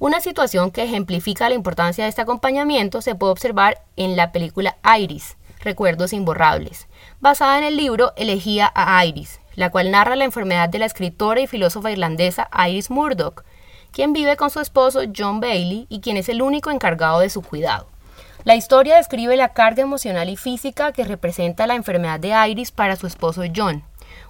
Una 0.00 0.20
situación 0.20 0.72
que 0.72 0.82
ejemplifica 0.82 1.48
la 1.48 1.54
importancia 1.54 2.02
de 2.02 2.10
este 2.10 2.22
acompañamiento 2.22 3.02
se 3.02 3.14
puede 3.14 3.30
observar 3.30 3.82
en 3.96 4.16
la 4.16 4.32
película 4.32 4.76
Iris, 4.98 5.36
Recuerdos 5.60 6.12
Imborrables, 6.12 6.88
basada 7.20 7.58
en 7.58 7.64
el 7.64 7.76
libro 7.76 8.12
Elegía 8.16 8.72
a 8.74 9.06
Iris, 9.06 9.38
la 9.54 9.70
cual 9.70 9.90
narra 9.90 10.16
la 10.16 10.24
enfermedad 10.24 10.68
de 10.68 10.78
la 10.78 10.86
escritora 10.86 11.40
y 11.40 11.46
filósofa 11.46 11.90
irlandesa 11.90 12.48
Iris 12.68 12.90
Murdoch, 12.90 13.44
quien 13.92 14.12
vive 14.12 14.36
con 14.36 14.50
su 14.50 14.60
esposo 14.60 15.00
John 15.16 15.40
Bailey 15.40 15.86
y 15.88 16.00
quien 16.00 16.16
es 16.16 16.28
el 16.28 16.42
único 16.42 16.70
encargado 16.70 17.20
de 17.20 17.30
su 17.30 17.42
cuidado. 17.42 17.86
La 18.44 18.56
historia 18.56 18.96
describe 18.96 19.36
la 19.36 19.50
carga 19.50 19.82
emocional 19.82 20.28
y 20.28 20.36
física 20.36 20.92
que 20.92 21.04
representa 21.04 21.66
la 21.66 21.76
enfermedad 21.76 22.18
de 22.18 22.34
Iris 22.48 22.72
para 22.72 22.96
su 22.96 23.06
esposo 23.06 23.42
John, 23.54 23.84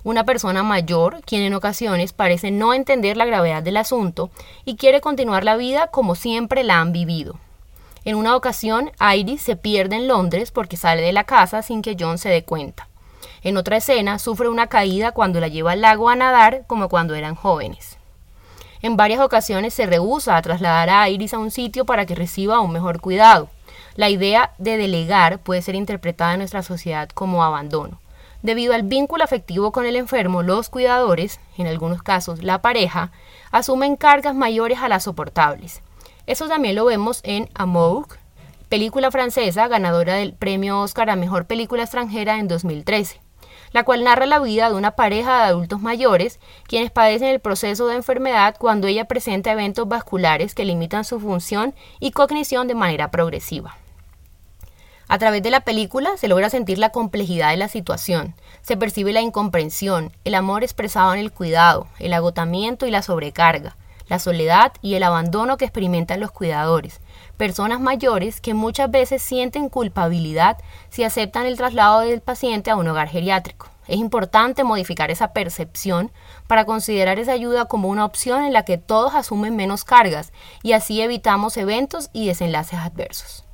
una 0.05 0.25
persona 0.25 0.63
mayor 0.63 1.23
quien 1.25 1.43
en 1.43 1.55
ocasiones 1.55 2.13
parece 2.13 2.51
no 2.51 2.75
entender 2.75 3.17
la 3.17 3.25
gravedad 3.25 3.63
del 3.63 3.77
asunto 3.77 4.31
y 4.65 4.77
quiere 4.77 5.01
continuar 5.01 5.45
la 5.45 5.57
vida 5.57 5.87
como 5.87 6.15
siempre 6.15 6.65
la 6.65 6.81
han 6.81 6.93
vivido. 6.93 7.39
En 8.05 8.17
una 8.17 8.35
ocasión, 8.35 8.91
Iris 9.15 9.43
se 9.43 9.55
pierde 9.55 9.97
en 9.97 10.09
Londres 10.09 10.51
porque 10.51 10.77
sale 10.77 11.03
de 11.03 11.13
la 11.13 11.25
casa 11.25 11.63
sin 11.63 11.83
que 11.83 11.97
John 11.99 12.19
se 12.19 12.29
dé 12.29 12.45
cuenta. 12.45 12.89
En 13.45 13.57
otra 13.57 13.79
escena, 13.79 14.19
sufre 14.19 14.49
una 14.49 14.69
caída 14.69 15.13
cuando 15.13 15.41
la 15.41 15.49
lleva 15.49 15.73
al 15.73 15.81
lago 15.81 16.09
a 16.09 16.17
nadar 16.17 16.65
como 16.67 16.89
cuando 16.89 17.15
eran 17.15 17.35
jóvenes. 17.35 17.99
En 18.83 18.97
varias 18.97 19.21
ocasiones 19.21 19.75
se 19.75 19.87
rehúsa 19.87 20.37
a 20.37 20.43
trasladar 20.43 20.91
a 20.91 21.09
Iris 21.09 21.35
a 21.35 21.39
un 21.39 21.51
sitio 21.51 21.85
para 21.85 22.07
que 22.07 22.15
reciba 22.15 22.61
un 22.61 22.73
mejor 22.73 23.01
cuidado. 23.01 23.49
La 23.95 24.11
idea 24.11 24.53
de 24.59 24.77
delegar 24.77 25.39
puede 25.39 25.63
ser 25.63 25.75
interpretada 25.75 26.33
en 26.35 26.39
nuestra 26.39 26.63
sociedad 26.63 27.09
como 27.09 27.45
abandono. 27.45 28.01
Debido 28.43 28.75
al 28.75 28.83
vínculo 28.83 29.23
afectivo 29.23 29.71
con 29.71 29.87
el 29.87 29.95
enfermo, 29.95 30.43
los 30.43 30.69
cuidadores, 30.69 31.39
en 31.57 31.69
algunos 31.69 32.03
casos 32.03 32.43
la 32.43 32.61
pareja, 32.61 33.13
asumen 33.53 33.95
cargas 33.95 34.35
mayores 34.35 34.79
a 34.79 34.89
las 34.89 35.05
soportables. 35.05 35.81
Eso 36.27 36.49
también 36.49 36.75
lo 36.75 36.85
vemos 36.85 37.21
en 37.23 37.49
Amour, 37.55 38.07
película 38.69 39.11
francesa 39.11 39.69
ganadora 39.69 40.15
del 40.15 40.33
premio 40.33 40.81
Oscar 40.81 41.11
a 41.11 41.17
Mejor 41.17 41.47
Película 41.47 41.83
Extranjera 41.83 42.39
en 42.39 42.49
2013, 42.49 43.21
la 43.73 43.85
cual 43.85 44.05
narra 44.05 44.27
la 44.27 44.39
vida 44.39 44.69
de 44.69 44.77
una 44.77 44.93
pareja 44.93 45.39
de 45.39 45.45
adultos 45.45 45.81
mayores 45.81 46.41
quienes 46.67 46.91
padecen 46.91 47.29
el 47.29 47.41
proceso 47.41 47.87
de 47.87 47.97
enfermedad 47.97 48.57
cuando 48.59 48.87
ella 48.87 49.07
presenta 49.07 49.53
eventos 49.53 49.89
vasculares 49.89 50.55
que 50.55 50.65
limitan 50.65 51.05
su 51.05 51.21
función 51.21 51.75
y 52.01 52.13
cognición 52.13 52.69
de 52.69 52.75
manera 52.75 53.11
progresiva. 53.11 53.77
A 55.13 55.19
través 55.19 55.43
de 55.43 55.51
la 55.51 55.61
película 55.61 56.17
se 56.17 56.27
logra 56.27 56.49
sentir 56.49 56.79
la 56.79 56.89
complejidad 56.89 57.51
de 57.51 57.59
la 57.59 57.69
situación, 57.69 58.35
se 58.63 58.79
percibe 58.79 59.13
la 59.13 59.21
incomprensión, 59.21 60.11
el 60.25 60.35
amor 60.35 60.63
expresado 60.63 61.13
en 61.13 61.21
el 61.21 61.33
cuidado, 61.33 61.87
el 61.99 62.15
agotamiento 62.15 62.87
y 62.87 62.91
la 62.91 63.03
sobrecarga, 63.03 63.77
la 64.09 64.19
soledad 64.19 64.73
y 64.81 64.95
el 64.95 65.03
abandono 65.03 65.59
que 65.59 65.67
experimentan 65.67 66.19
los 66.19 66.31
cuidadores, 66.31 67.02
personas 67.43 67.81
mayores 67.81 68.41
que 68.41 68.55
muchas 68.55 68.89
veces 68.89 69.21
sienten 69.21 69.69
culpabilidad 69.69 70.59
si 70.91 71.03
aceptan 71.03 71.45
el 71.45 71.57
traslado 71.57 71.99
del 71.99 72.21
paciente 72.21 72.71
a 72.71 72.77
un 72.77 72.87
hogar 72.87 73.09
geriátrico. 73.09 73.67
Es 73.89 73.97
importante 73.97 74.63
modificar 74.63 75.11
esa 75.11 75.33
percepción 75.33 76.13
para 76.47 76.67
considerar 76.67 77.19
esa 77.19 77.33
ayuda 77.33 77.65
como 77.65 77.89
una 77.89 78.05
opción 78.05 78.45
en 78.45 78.53
la 78.53 78.65
que 78.65 78.79
todos 78.79 79.17
asumen 79.17 79.57
menos 79.57 79.83
cargas 79.83 80.33
y 80.63 80.71
así 80.71 81.01
evitamos 81.01 81.57
eventos 81.57 82.11
y 82.13 82.29
desenlaces 82.29 82.79
adversos. 82.79 83.45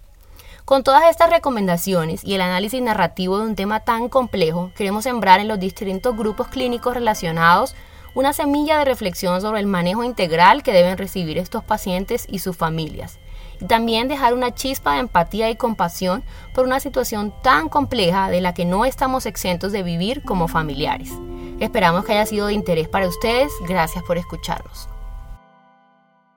Con 0.67 0.85
todas 0.85 1.05
estas 1.09 1.31
recomendaciones 1.31 2.23
y 2.25 2.35
el 2.35 2.43
análisis 2.43 2.83
narrativo 2.83 3.39
de 3.39 3.47
un 3.47 3.57
tema 3.57 3.81
tan 3.81 4.11
complejo, 4.11 4.71
queremos 4.77 5.05
sembrar 5.05 5.41
en 5.41 5.49
los 5.49 5.59
distintos 5.59 6.15
grupos 6.15 6.49
clínicos 6.49 6.93
relacionados 6.93 7.75
una 8.15 8.35
semilla 8.35 8.81
de 8.81 8.85
reflexión 8.85 9.41
sobre 9.41 9.61
el 9.61 9.67
manejo 9.67 10.05
integral 10.05 10.63
que 10.63 10.75
deben 10.75 10.99
recibir 10.99 11.39
estos 11.39 11.65
pacientes 11.65 12.27
y 12.29 12.41
sus 12.41 12.55
familias. 12.55 13.19
También 13.67 14.09
dejar 14.09 14.35
una 14.35 14.55
chispa 14.55 14.95
de 14.95 15.01
empatía 15.01 15.51
y 15.51 15.57
compasión 15.57 16.23
por 16.55 16.65
una 16.65 16.81
situación 16.81 17.33
tan 17.43 17.69
compleja 17.69 18.31
de 18.31 18.41
la 18.41 18.55
que 18.55 18.65
no 18.65 18.85
estamos 18.85 19.27
exentos 19.27 19.73
de 19.73 19.83
vivir 19.83 20.23
como 20.23 20.49
familiares. 20.49 21.11
Esperamos 21.61 22.05
que 22.05 22.13
haya 22.13 22.27
sido 22.27 22.47
de 22.47 22.53
interés 22.53 22.89
para 22.89 23.09
ustedes. 23.09 23.51
Gracias 23.67 24.05
por 24.05 24.17
escucharnos. 24.17 24.89